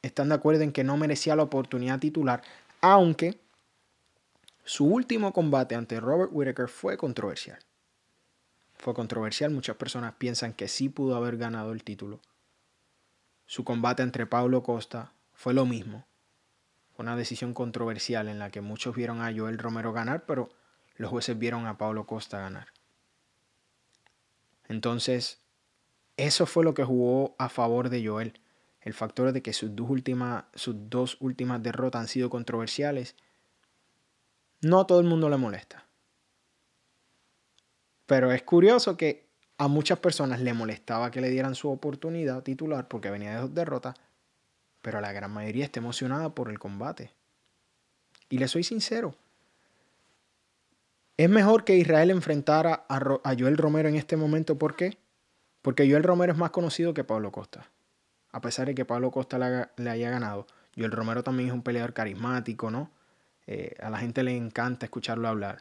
están 0.00 0.30
de 0.30 0.36
acuerdo 0.36 0.62
en 0.62 0.72
que 0.72 0.84
no 0.84 0.96
merecía 0.96 1.36
la 1.36 1.42
oportunidad 1.42 1.98
titular, 1.98 2.42
aunque 2.80 3.38
su 4.64 4.86
último 4.86 5.32
combate 5.34 5.74
ante 5.74 6.00
Robert 6.00 6.30
Whittaker 6.32 6.68
fue 6.68 6.96
controversial. 6.96 7.58
Fue 8.78 8.94
controversial, 8.94 9.50
muchas 9.50 9.76
personas 9.76 10.14
piensan 10.14 10.54
que 10.54 10.68
sí 10.68 10.88
pudo 10.88 11.16
haber 11.16 11.36
ganado 11.36 11.72
el 11.72 11.84
título. 11.84 12.20
Su 13.46 13.64
combate 13.64 14.02
entre 14.02 14.26
Paulo 14.26 14.62
Costa 14.62 15.12
fue 15.34 15.52
lo 15.52 15.66
mismo. 15.66 16.06
Fue 16.94 17.04
una 17.04 17.16
decisión 17.16 17.54
controversial 17.54 18.28
en 18.28 18.38
la 18.38 18.50
que 18.50 18.60
muchos 18.60 18.94
vieron 18.94 19.20
a 19.20 19.32
Joel 19.36 19.58
Romero 19.58 19.92
ganar, 19.92 20.24
pero 20.26 20.50
los 20.96 21.10
jueces 21.10 21.38
vieron 21.38 21.66
a 21.66 21.78
Paulo 21.78 22.06
Costa 22.06 22.38
ganar. 22.38 22.68
Entonces, 24.68 25.41
eso 26.16 26.46
fue 26.46 26.64
lo 26.64 26.74
que 26.74 26.84
jugó 26.84 27.34
a 27.38 27.48
favor 27.48 27.88
de 27.88 28.06
Joel 28.06 28.38
el 28.82 28.94
factor 28.94 29.32
de 29.32 29.42
que 29.42 29.52
sus 29.52 29.74
dos, 29.74 29.88
últimas, 29.88 30.44
sus 30.54 30.74
dos 30.90 31.16
últimas 31.20 31.62
derrotas 31.62 32.00
han 32.00 32.08
sido 32.08 32.30
controversiales, 32.30 33.14
no 34.60 34.80
a 34.80 34.86
todo 34.86 35.00
el 35.00 35.06
mundo 35.06 35.30
le 35.30 35.36
molesta. 35.36 35.86
Pero 38.06 38.32
es 38.32 38.42
curioso 38.42 38.96
que 38.96 39.28
a 39.56 39.68
muchas 39.68 40.00
personas 40.00 40.40
le 40.40 40.52
molestaba 40.52 41.12
que 41.12 41.20
le 41.20 41.30
dieran 41.30 41.54
su 41.54 41.70
oportunidad 41.70 42.42
titular 42.42 42.88
porque 42.88 43.10
venía 43.10 43.34
de 43.34 43.40
dos 43.42 43.54
derrotas, 43.54 43.94
pero 44.80 45.00
la 45.00 45.12
gran 45.12 45.30
mayoría 45.30 45.64
está 45.64 45.78
emocionada 45.78 46.34
por 46.34 46.50
el 46.50 46.58
combate. 46.58 47.12
Y 48.28 48.38
le 48.38 48.48
soy 48.48 48.64
sincero, 48.64 49.14
es 51.16 51.30
mejor 51.30 51.64
que 51.64 51.76
Israel 51.76 52.10
enfrentara 52.10 52.84
a, 52.88 53.34
Joel 53.38 53.56
Romero 53.56 53.88
en 53.88 53.94
este 53.94 54.16
momento. 54.16 54.58
¿Por 54.58 54.74
qué? 54.74 54.98
Porque 55.62 55.88
Joel 55.88 56.02
Romero 56.02 56.32
es 56.32 56.38
más 56.38 56.50
conocido 56.50 56.92
que 56.92 57.04
Pablo 57.04 57.32
Costa 57.32 57.70
a 58.32 58.40
pesar 58.40 58.66
de 58.66 58.74
que 58.74 58.84
Pablo 58.84 59.10
Costa 59.10 59.38
le, 59.76 59.90
haya 59.90 60.10
ganado, 60.10 60.46
el 60.74 60.90
Romero 60.90 61.22
también 61.22 61.50
es 61.50 61.54
un 61.54 61.62
peleador 61.62 61.92
carismático, 61.92 62.70
¿no? 62.70 62.90
Eh, 63.46 63.76
a 63.80 63.90
la 63.90 63.98
gente 63.98 64.22
le 64.22 64.34
encanta 64.34 64.86
escucharlo 64.86 65.28
hablar 65.28 65.60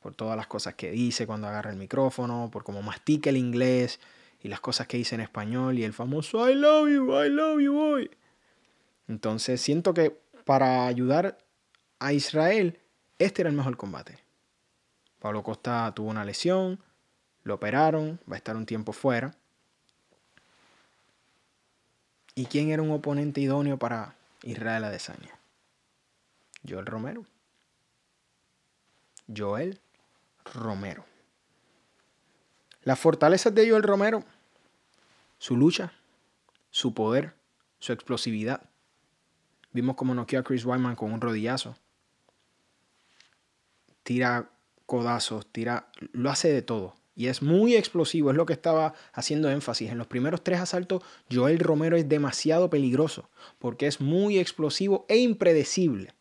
por 0.00 0.14
todas 0.14 0.36
las 0.36 0.48
cosas 0.48 0.74
que 0.74 0.90
dice 0.90 1.26
cuando 1.26 1.46
agarra 1.46 1.70
el 1.70 1.76
micrófono, 1.76 2.50
por 2.50 2.64
cómo 2.64 2.82
mastica 2.82 3.30
el 3.30 3.36
inglés 3.36 4.00
y 4.40 4.48
las 4.48 4.60
cosas 4.60 4.88
que 4.88 4.96
dice 4.96 5.14
en 5.14 5.20
español 5.20 5.78
y 5.78 5.84
el 5.84 5.92
famoso 5.92 6.48
I 6.48 6.54
love 6.54 6.88
you, 6.88 7.12
I 7.14 7.28
love 7.28 7.60
you 7.60 7.72
boy. 7.72 8.10
Entonces 9.06 9.60
siento 9.60 9.94
que 9.94 10.18
para 10.44 10.86
ayudar 10.86 11.38
a 12.00 12.12
Israel, 12.12 12.80
este 13.18 13.42
era 13.42 13.50
el 13.50 13.56
mejor 13.56 13.76
combate. 13.76 14.18
Pablo 15.20 15.42
Costa 15.42 15.92
tuvo 15.94 16.10
una 16.10 16.24
lesión, 16.24 16.80
lo 17.48 17.54
operaron, 17.54 18.20
va 18.30 18.34
a 18.34 18.38
estar 18.38 18.56
un 18.56 18.66
tiempo 18.66 18.92
fuera. 18.92 19.34
¿Y 22.34 22.46
quién 22.46 22.70
era 22.70 22.82
un 22.82 22.90
oponente 22.92 23.40
idóneo 23.40 23.78
para 23.78 24.14
Israel 24.42 24.84
Adesanya? 24.84 25.36
Joel 26.68 26.86
Romero. 26.86 27.26
Joel 29.34 29.80
Romero. 30.44 31.04
Las 32.82 32.98
fortalezas 32.98 33.54
de 33.54 33.68
Joel 33.68 33.82
Romero, 33.82 34.24
su 35.38 35.56
lucha, 35.56 35.92
su 36.70 36.94
poder, 36.94 37.34
su 37.80 37.92
explosividad. 37.92 38.62
Vimos 39.72 39.96
cómo 39.96 40.14
noqueó 40.14 40.40
a 40.40 40.44
Chris 40.44 40.64
Wyman 40.64 40.96
con 40.96 41.12
un 41.12 41.20
rodillazo. 41.20 41.76
Tira 44.02 44.50
codazos, 44.86 45.46
tira, 45.46 45.90
lo 46.12 46.30
hace 46.30 46.52
de 46.52 46.62
todo. 46.62 46.94
Y 47.18 47.26
es 47.26 47.42
muy 47.42 47.74
explosivo, 47.74 48.30
es 48.30 48.36
lo 48.36 48.46
que 48.46 48.52
estaba 48.52 48.94
haciendo 49.12 49.50
énfasis. 49.50 49.90
En 49.90 49.98
los 49.98 50.06
primeros 50.06 50.44
tres 50.44 50.60
asaltos, 50.60 51.02
Joel 51.28 51.58
Romero 51.58 51.96
es 51.96 52.08
demasiado 52.08 52.70
peligroso, 52.70 53.28
porque 53.58 53.88
es 53.88 54.00
muy 54.00 54.38
explosivo 54.38 55.04
e 55.08 55.16
impredecible. 55.16 56.14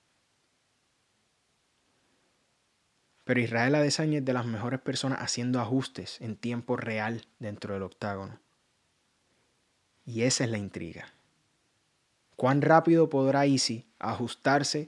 Pero 3.26 3.40
Israel 3.40 3.76
Adesanya 3.76 4.18
es 4.18 4.26
de 4.26 4.34
las 4.34 4.48
mejores 4.48 4.80
personas 4.80 5.20
haciendo 5.22 5.60
ajustes 5.60 6.20
en 6.20 6.36
tiempo 6.36 6.78
real 6.78 7.28
dentro 7.38 7.76
del 7.76 7.84
octágono. 7.84 8.40
Y 10.04 10.24
esa 10.24 10.46
es 10.46 10.50
la 10.50 10.58
intriga. 10.58 11.14
¿Cuán 12.36 12.64
rápido 12.64 13.08
podrá 13.08 13.46
Easy 13.46 13.86
ajustarse 14.00 14.88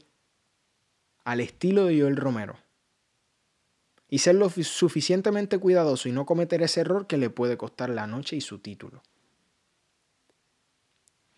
al 1.24 1.40
estilo 1.40 1.86
de 1.86 2.02
Joel 2.02 2.18
Romero? 2.18 2.58
Y 4.10 4.20
ser 4.20 4.36
lo 4.36 4.50
suficientemente 4.50 5.60
cuidadoso 5.60 6.10
y 6.10 6.12
no 6.12 6.26
cometer 6.26 6.62
ese 6.64 6.82
error 6.82 7.06
que 7.06 7.18
le 7.18 7.30
puede 7.30 7.58
costar 7.58 7.90
la 7.90 8.08
noche 8.08 8.36
y 8.36 8.42
su 8.42 8.60
título. 8.60 9.04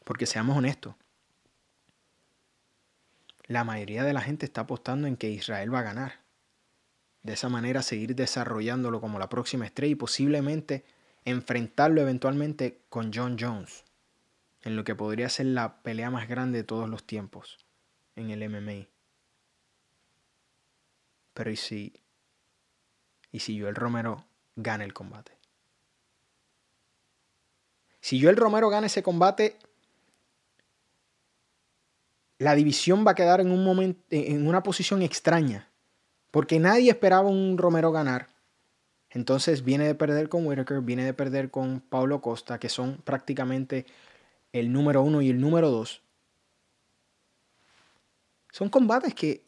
Porque 0.03 0.25
seamos 0.25 0.57
honestos, 0.57 0.95
la 3.47 3.63
mayoría 3.63 4.03
de 4.03 4.13
la 4.13 4.21
gente 4.21 4.45
está 4.45 4.61
apostando 4.61 5.07
en 5.07 5.17
que 5.17 5.29
Israel 5.29 5.73
va 5.73 5.79
a 5.79 5.83
ganar 5.83 6.21
de 7.23 7.33
esa 7.33 7.49
manera 7.49 7.81
seguir 7.81 8.15
desarrollándolo 8.15 8.99
como 9.01 9.19
la 9.19 9.29
próxima 9.29 9.65
estrella 9.65 9.91
y 9.91 9.95
posiblemente 9.95 10.85
enfrentarlo 11.25 12.01
eventualmente 12.01 12.81
con 12.89 13.11
John 13.13 13.37
Jones, 13.39 13.83
en 14.63 14.75
lo 14.75 14.83
que 14.83 14.95
podría 14.95 15.29
ser 15.29 15.47
la 15.47 15.81
pelea 15.83 16.09
más 16.09 16.27
grande 16.27 16.59
de 16.59 16.63
todos 16.63 16.89
los 16.89 17.05
tiempos 17.05 17.59
en 18.15 18.31
el 18.31 18.47
MMA. 18.49 18.87
Pero 21.33 21.51
¿y 21.51 21.55
si, 21.55 21.93
y 23.31 23.39
si 23.39 23.59
Joel 23.59 23.75
Romero 23.75 24.25
gana 24.55 24.83
el 24.83 24.93
combate? 24.93 25.31
Si 27.99 28.21
Joel 28.21 28.37
Romero 28.37 28.69
gana 28.69 28.87
ese 28.87 29.03
combate, 29.03 29.57
la 32.39 32.55
división 32.55 33.05
va 33.05 33.11
a 33.11 33.15
quedar 33.15 33.41
en, 33.41 33.51
un 33.51 34.03
en 34.09 34.47
una 34.47 34.63
posición 34.63 35.01
extraña 35.03 35.71
porque 36.31 36.59
nadie 36.59 36.89
esperaba 36.89 37.29
un 37.29 37.57
Romero 37.57 37.91
ganar. 37.91 38.29
Entonces 39.09 39.63
viene 39.63 39.85
de 39.85 39.95
perder 39.95 40.29
con 40.29 40.47
Whitaker, 40.47 40.79
viene 40.81 41.03
de 41.03 41.13
perder 41.13 41.51
con 41.51 41.81
Paulo 41.81 42.21
Costa, 42.21 42.57
que 42.57 42.69
son 42.69 42.97
prácticamente 43.03 43.85
el 44.53 44.71
número 44.71 45.01
uno 45.01 45.21
y 45.21 45.29
el 45.29 45.39
número 45.39 45.69
dos. 45.69 46.01
Son 48.51 48.69
combates 48.69 49.13
que 49.13 49.43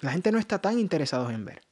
la 0.00 0.12
gente 0.12 0.30
no 0.30 0.38
está 0.38 0.60
tan 0.60 0.78
interesada 0.78 1.32
en 1.32 1.46
ver. 1.46 1.62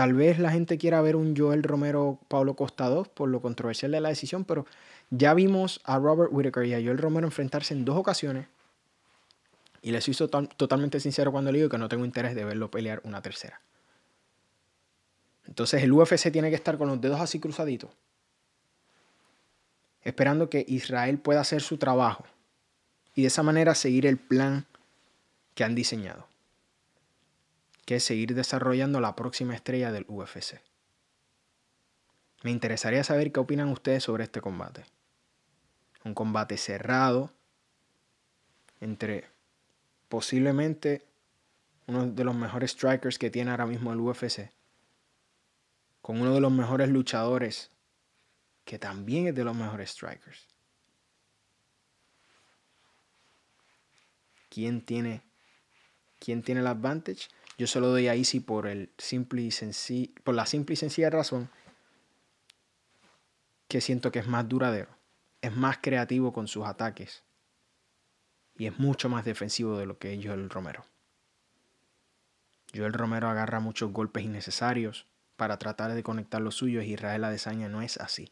Tal 0.00 0.14
vez 0.14 0.38
la 0.38 0.50
gente 0.50 0.78
quiera 0.78 1.02
ver 1.02 1.14
un 1.14 1.36
Joel 1.36 1.62
Romero 1.62 2.18
Paulo 2.28 2.56
Costa 2.56 2.88
2 2.88 3.08
por 3.08 3.28
lo 3.28 3.42
controversial 3.42 3.90
de 3.90 4.00
la 4.00 4.08
decisión, 4.08 4.46
pero 4.46 4.64
ya 5.10 5.34
vimos 5.34 5.82
a 5.84 5.98
Robert 5.98 6.30
Whitaker 6.32 6.64
y 6.64 6.72
a 6.72 6.78
Joel 6.78 6.96
Romero 6.96 7.26
enfrentarse 7.26 7.74
en 7.74 7.84
dos 7.84 7.98
ocasiones 7.98 8.46
y 9.82 9.90
les 9.90 10.08
hizo 10.08 10.30
totalmente 10.30 11.00
sincero 11.00 11.32
cuando 11.32 11.52
le 11.52 11.58
digo 11.58 11.68
que 11.68 11.76
no 11.76 11.90
tengo 11.90 12.06
interés 12.06 12.34
de 12.34 12.46
verlo 12.46 12.70
pelear 12.70 13.02
una 13.04 13.20
tercera. 13.20 13.60
Entonces 15.46 15.82
el 15.82 15.92
UFC 15.92 16.32
tiene 16.32 16.48
que 16.48 16.56
estar 16.56 16.78
con 16.78 16.88
los 16.88 16.98
dedos 16.98 17.20
así 17.20 17.38
cruzaditos, 17.38 17.90
esperando 20.00 20.48
que 20.48 20.64
Israel 20.66 21.18
pueda 21.18 21.42
hacer 21.42 21.60
su 21.60 21.76
trabajo 21.76 22.24
y 23.14 23.20
de 23.20 23.28
esa 23.28 23.42
manera 23.42 23.74
seguir 23.74 24.06
el 24.06 24.16
plan 24.16 24.64
que 25.54 25.62
han 25.62 25.74
diseñado, 25.74 26.26
que 27.90 27.98
seguir 27.98 28.36
desarrollando 28.36 29.00
la 29.00 29.16
próxima 29.16 29.52
estrella 29.52 29.90
del 29.90 30.06
UFC. 30.06 30.60
Me 32.44 32.52
interesaría 32.52 33.02
saber 33.02 33.32
qué 33.32 33.40
opinan 33.40 33.66
ustedes 33.66 34.04
sobre 34.04 34.22
este 34.22 34.40
combate. 34.40 34.84
Un 36.04 36.14
combate 36.14 36.56
cerrado 36.56 37.32
entre 38.80 39.28
posiblemente 40.08 41.04
uno 41.88 42.06
de 42.06 42.22
los 42.22 42.32
mejores 42.32 42.70
strikers 42.70 43.18
que 43.18 43.28
tiene 43.28 43.50
ahora 43.50 43.66
mismo 43.66 43.92
el 43.92 43.98
UFC, 43.98 44.52
con 46.00 46.20
uno 46.20 46.32
de 46.32 46.40
los 46.40 46.52
mejores 46.52 46.90
luchadores 46.90 47.72
que 48.64 48.78
también 48.78 49.26
es 49.26 49.34
de 49.34 49.42
los 49.42 49.56
mejores 49.56 49.90
strikers. 49.90 50.46
¿Quién 54.48 54.80
tiene, 54.80 55.22
quién 56.20 56.44
tiene 56.44 56.60
el 56.60 56.68
advantage? 56.68 57.26
Yo 57.60 57.66
se 57.66 57.78
lo 57.78 57.88
doy 57.88 58.08
a 58.08 58.14
Easy 58.14 58.40
por, 58.40 58.66
el 58.66 58.90
simple 58.96 59.42
y 59.42 60.08
por 60.24 60.34
la 60.34 60.46
simple 60.46 60.72
y 60.72 60.76
sencilla 60.76 61.10
razón 61.10 61.50
que 63.68 63.82
siento 63.82 64.10
que 64.10 64.18
es 64.18 64.26
más 64.26 64.48
duradero, 64.48 64.88
es 65.42 65.54
más 65.54 65.76
creativo 65.76 66.32
con 66.32 66.48
sus 66.48 66.64
ataques 66.64 67.22
y 68.56 68.64
es 68.64 68.78
mucho 68.78 69.10
más 69.10 69.26
defensivo 69.26 69.76
de 69.76 69.84
lo 69.84 69.98
que 69.98 70.14
es 70.14 70.24
Joel 70.24 70.48
Romero. 70.48 70.86
Joel 72.74 72.94
Romero 72.94 73.28
agarra 73.28 73.60
muchos 73.60 73.92
golpes 73.92 74.24
innecesarios 74.24 75.06
para 75.36 75.58
tratar 75.58 75.92
de 75.92 76.02
conectar 76.02 76.40
los 76.40 76.54
suyos 76.54 76.84
y 76.84 76.94
Israel 76.94 77.24
Adesanya 77.24 77.68
no 77.68 77.82
es 77.82 77.98
así. 77.98 78.30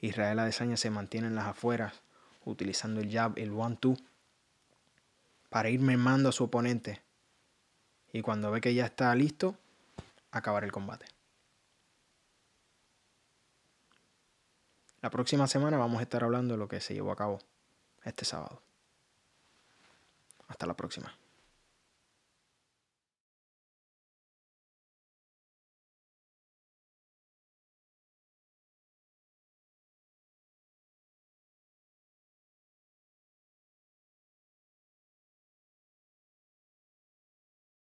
Israel 0.00 0.40
Adesanya 0.40 0.76
se 0.76 0.90
mantiene 0.90 1.28
en 1.28 1.36
las 1.36 1.46
afueras 1.46 2.02
utilizando 2.44 3.00
el 3.00 3.08
jab, 3.08 3.34
el 3.36 3.52
one-two 3.52 3.96
para 5.48 5.70
ir 5.70 5.78
mermando 5.78 6.30
a 6.30 6.32
su 6.32 6.42
oponente 6.42 7.05
y 8.16 8.22
cuando 8.22 8.50
ve 8.50 8.62
que 8.62 8.72
ya 8.72 8.86
está 8.86 9.14
listo, 9.14 9.58
acabar 10.30 10.64
el 10.64 10.72
combate. 10.72 11.04
La 15.02 15.10
próxima 15.10 15.46
semana 15.46 15.76
vamos 15.76 16.00
a 16.00 16.02
estar 16.02 16.24
hablando 16.24 16.54
de 16.54 16.58
lo 16.58 16.66
que 16.66 16.80
se 16.80 16.94
llevó 16.94 17.12
a 17.12 17.16
cabo 17.16 17.38
este 18.04 18.24
sábado. 18.24 18.62
Hasta 20.48 20.64
la 20.64 20.74
próxima. 20.74 21.14